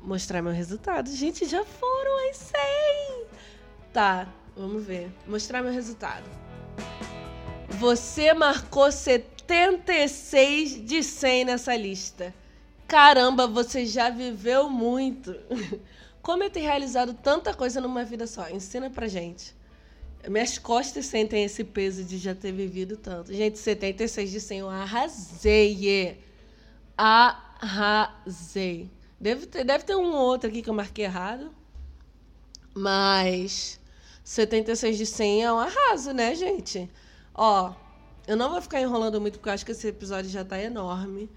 Mostrar 0.00 0.40
meu 0.40 0.52
resultado. 0.52 1.10
Gente, 1.10 1.46
já 1.46 1.64
foram 1.64 2.30
as 2.30 2.36
100. 2.36 3.24
Tá, 3.92 4.32
vamos 4.56 4.84
ver. 4.84 5.10
Mostrar 5.26 5.64
meu 5.64 5.72
resultado. 5.72 6.30
Você 7.82 8.32
marcou 8.32 8.92
76 8.92 10.86
de 10.86 11.02
100 11.02 11.46
nessa 11.46 11.74
lista. 11.74 12.32
Caramba, 12.86 13.48
você 13.48 13.84
já 13.84 14.08
viveu 14.08 14.70
muito. 14.70 15.34
Como 16.22 16.44
é 16.44 16.48
ter 16.48 16.60
realizado 16.60 17.12
tanta 17.12 17.52
coisa 17.52 17.80
numa 17.80 18.04
vida 18.04 18.24
só? 18.28 18.48
Ensina 18.48 18.88
pra 18.88 19.08
gente. 19.08 19.52
Minhas 20.28 20.58
costas 20.58 21.06
sentem 21.06 21.42
esse 21.42 21.64
peso 21.64 22.04
de 22.04 22.18
já 22.18 22.36
ter 22.36 22.52
vivido 22.52 22.96
tanto. 22.96 23.34
Gente, 23.34 23.58
76 23.58 24.30
de 24.30 24.38
100, 24.38 24.58
eu 24.60 24.70
arrasei. 24.70 26.22
Arrasei. 26.96 28.88
Deve 29.20 29.46
ter, 29.46 29.64
deve 29.64 29.82
ter 29.82 29.96
um 29.96 30.14
outro 30.14 30.48
aqui 30.48 30.62
que 30.62 30.70
eu 30.70 30.74
marquei 30.74 31.04
errado. 31.04 31.50
Mas 32.72 33.80
76 34.22 34.96
de 34.96 35.04
100 35.04 35.42
é 35.42 35.52
um 35.52 35.58
arraso, 35.58 36.12
né, 36.12 36.32
gente? 36.36 36.88
Ó, 37.34 37.72
eu 38.26 38.36
não 38.36 38.50
vou 38.50 38.60
ficar 38.60 38.80
enrolando 38.80 39.20
muito 39.20 39.38
porque 39.38 39.48
eu 39.48 39.52
acho 39.54 39.64
que 39.64 39.72
esse 39.72 39.88
episódio 39.88 40.30
já 40.30 40.44
tá 40.44 40.60
enorme. 40.62 41.30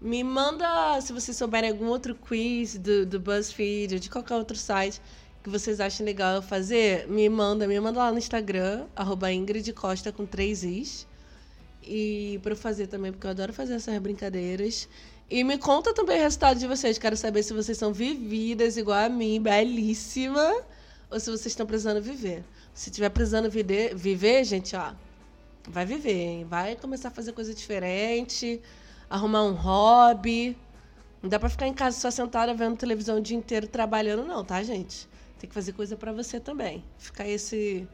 Me 0.00 0.24
manda, 0.24 1.00
se 1.00 1.12
vocês 1.12 1.36
souberem 1.36 1.70
algum 1.70 1.86
outro 1.86 2.14
quiz 2.14 2.78
do, 2.78 3.04
do 3.04 3.20
BuzzFeed 3.20 3.94
ou 3.94 4.00
de 4.00 4.08
qualquer 4.08 4.36
outro 4.36 4.56
site 4.56 5.00
que 5.42 5.50
vocês 5.50 5.80
achem 5.80 6.04
legal 6.04 6.36
eu 6.36 6.42
fazer, 6.42 7.06
me 7.08 7.28
manda, 7.28 7.66
me 7.66 7.78
manda 7.80 7.98
lá 7.98 8.12
no 8.12 8.18
Instagram, 8.18 8.86
arroba 8.94 9.32
Ingrid 9.32 9.72
Costa 9.72 10.12
com 10.12 10.24
três 10.24 10.62
Is. 10.64 11.06
E 11.82 12.38
pra 12.42 12.52
eu 12.52 12.56
fazer 12.56 12.86
também, 12.86 13.10
porque 13.10 13.26
eu 13.26 13.30
adoro 13.30 13.52
fazer 13.52 13.74
essas 13.74 13.98
brincadeiras. 13.98 14.88
E 15.30 15.42
me 15.44 15.58
conta 15.58 15.94
também 15.94 16.18
o 16.18 16.22
resultado 16.22 16.58
de 16.58 16.66
vocês. 16.66 16.98
Quero 16.98 17.16
saber 17.16 17.42
se 17.42 17.52
vocês 17.52 17.78
são 17.78 17.92
vividas 17.92 18.76
igual 18.76 18.98
a 18.98 19.08
mim, 19.08 19.40
belíssima, 19.40 20.62
ou 21.10 21.18
se 21.18 21.26
vocês 21.30 21.46
estão 21.46 21.66
precisando 21.66 22.02
viver. 22.02 22.44
Se 22.74 22.90
tiver 22.90 23.08
precisando 23.10 23.50
viver, 23.50 23.94
viver, 23.94 24.44
gente, 24.44 24.76
ó, 24.76 24.92
vai 25.68 25.84
viver, 25.84 26.12
hein? 26.12 26.44
Vai 26.44 26.76
começar 26.76 27.08
a 27.08 27.10
fazer 27.10 27.32
coisa 27.32 27.54
diferente, 27.54 28.60
arrumar 29.08 29.44
um 29.44 29.52
hobby. 29.52 30.56
Não 31.22 31.28
dá 31.28 31.38
pra 31.38 31.48
ficar 31.48 31.66
em 31.66 31.74
casa 31.74 31.98
só 31.98 32.10
sentada 32.10 32.54
vendo 32.54 32.76
televisão 32.76 33.18
o 33.18 33.20
dia 33.20 33.36
inteiro 33.36 33.66
trabalhando, 33.66 34.24
não, 34.24 34.44
tá, 34.44 34.62
gente? 34.62 35.08
Tem 35.38 35.48
que 35.48 35.54
fazer 35.54 35.72
coisa 35.72 35.96
para 35.96 36.12
você 36.12 36.40
também. 36.40 36.84
Fica 36.98 37.26
esse, 37.26 37.86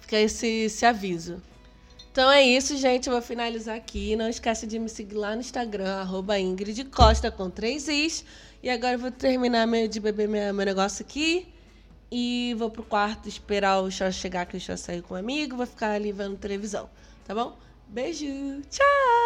fica 0.00 0.16
esse, 0.16 0.46
esse 0.46 0.84
aviso. 0.84 1.42
Então 2.10 2.30
é 2.30 2.42
isso, 2.42 2.76
gente. 2.76 3.08
Eu 3.08 3.12
vou 3.12 3.22
finalizar 3.22 3.76
aqui. 3.76 4.14
Não 4.14 4.28
esquece 4.28 4.66
de 4.66 4.78
me 4.78 4.88
seguir 4.88 5.16
lá 5.16 5.34
no 5.34 5.40
Instagram, 5.40 5.96
arroba 5.96 6.38
Ingrid 6.38 6.84
Costa 6.84 7.30
com 7.30 7.50
três 7.50 7.88
Is. 7.88 8.24
E 8.62 8.70
agora 8.70 8.94
eu 8.94 8.98
vou 9.00 9.10
terminar 9.10 9.66
de 9.88 9.98
beber 9.98 10.28
meu, 10.28 10.54
meu 10.54 10.64
negócio 10.64 11.04
aqui. 11.04 11.53
E 12.10 12.54
vou 12.58 12.70
pro 12.70 12.82
quarto 12.82 13.28
esperar 13.28 13.80
o 13.80 13.90
Xó 13.90 14.10
chegar, 14.10 14.46
que 14.46 14.56
o 14.56 14.60
Xó 14.60 14.76
saiu 14.76 15.02
com 15.02 15.14
um 15.14 15.16
amigo. 15.16 15.56
Vou 15.56 15.66
ficar 15.66 15.90
ali 15.92 16.12
vendo 16.12 16.36
televisão. 16.36 16.88
Tá 17.24 17.34
bom? 17.34 17.56
Beijo. 17.88 18.26
Tchau! 18.70 19.23